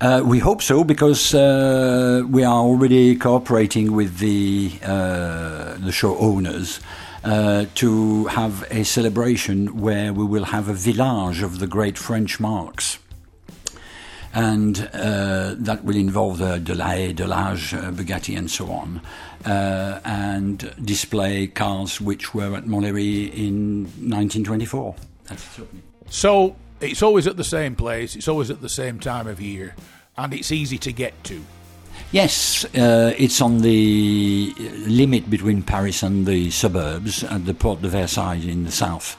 Uh, 0.00 0.22
we 0.24 0.38
hope 0.38 0.62
so 0.62 0.82
because 0.82 1.34
uh, 1.34 2.22
we 2.28 2.42
are 2.42 2.60
already 2.60 3.14
cooperating 3.14 3.92
with 3.92 4.18
the 4.18 4.72
uh, 4.82 5.76
the 5.78 5.92
show 5.92 6.16
owners 6.18 6.80
uh, 7.22 7.66
to 7.74 8.26
have 8.26 8.64
a 8.70 8.82
celebration 8.82 9.78
where 9.78 10.12
we 10.12 10.24
will 10.24 10.44
have 10.44 10.68
a 10.68 10.74
village 10.74 11.42
of 11.42 11.60
the 11.60 11.66
great 11.66 11.96
French 11.96 12.40
marques 12.40 12.98
and 14.34 14.88
uh, 14.94 15.54
that 15.58 15.84
will 15.84 15.96
involve 15.96 16.38
the 16.38 16.58
Delahaye, 16.58 17.14
Delage, 17.14 17.74
uh, 17.76 17.90
Bugatti, 17.90 18.36
and 18.36 18.50
so 18.50 18.70
on, 18.70 19.00
uh, 19.44 20.00
and 20.04 20.74
display 20.84 21.46
cars 21.46 22.00
which 22.00 22.34
were 22.34 22.56
at 22.56 22.64
Montlhéry 22.64 23.32
in 23.32 23.84
1924. 23.84 24.94
so 26.08 26.56
it's 26.80 27.02
always 27.02 27.26
at 27.26 27.36
the 27.36 27.44
same 27.44 27.76
place, 27.76 28.16
it's 28.16 28.28
always 28.28 28.50
at 28.50 28.60
the 28.60 28.68
same 28.68 28.98
time 28.98 29.26
of 29.26 29.40
year, 29.40 29.74
and 30.16 30.32
it's 30.32 30.50
easy 30.50 30.78
to 30.78 30.92
get 30.92 31.22
to. 31.24 31.42
Yes, 32.10 32.64
uh, 32.74 33.14
it's 33.16 33.40
on 33.40 33.58
the 33.58 34.52
limit 34.86 35.30
between 35.30 35.62
Paris 35.62 36.02
and 36.02 36.26
the 36.26 36.50
suburbs 36.50 37.24
at 37.24 37.44
the 37.46 37.54
Porte 37.54 37.82
de 37.82 37.88
Versailles 37.88 38.46
in 38.46 38.64
the 38.64 38.72
south 38.72 39.16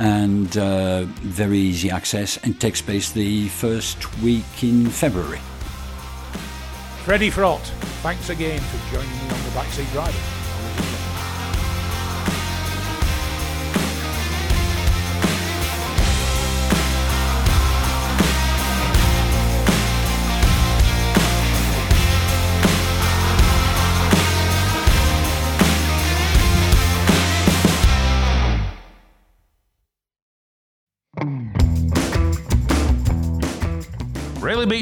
and 0.00 0.56
uh, 0.56 1.04
very 1.04 1.58
easy 1.58 1.90
access 1.90 2.38
and 2.38 2.58
takes 2.58 2.80
place 2.82 3.12
the 3.12 3.48
first 3.48 4.20
week 4.22 4.64
in 4.64 4.88
February. 4.88 5.40
Freddie 7.04 7.30
Frott, 7.30 7.60
thanks 8.02 8.30
again 8.30 8.60
for 8.60 8.94
joining 8.94 9.10
me 9.10 9.22
on 9.22 9.44
the 9.44 9.50
Backseat 9.50 9.90
Driver. 9.92 10.39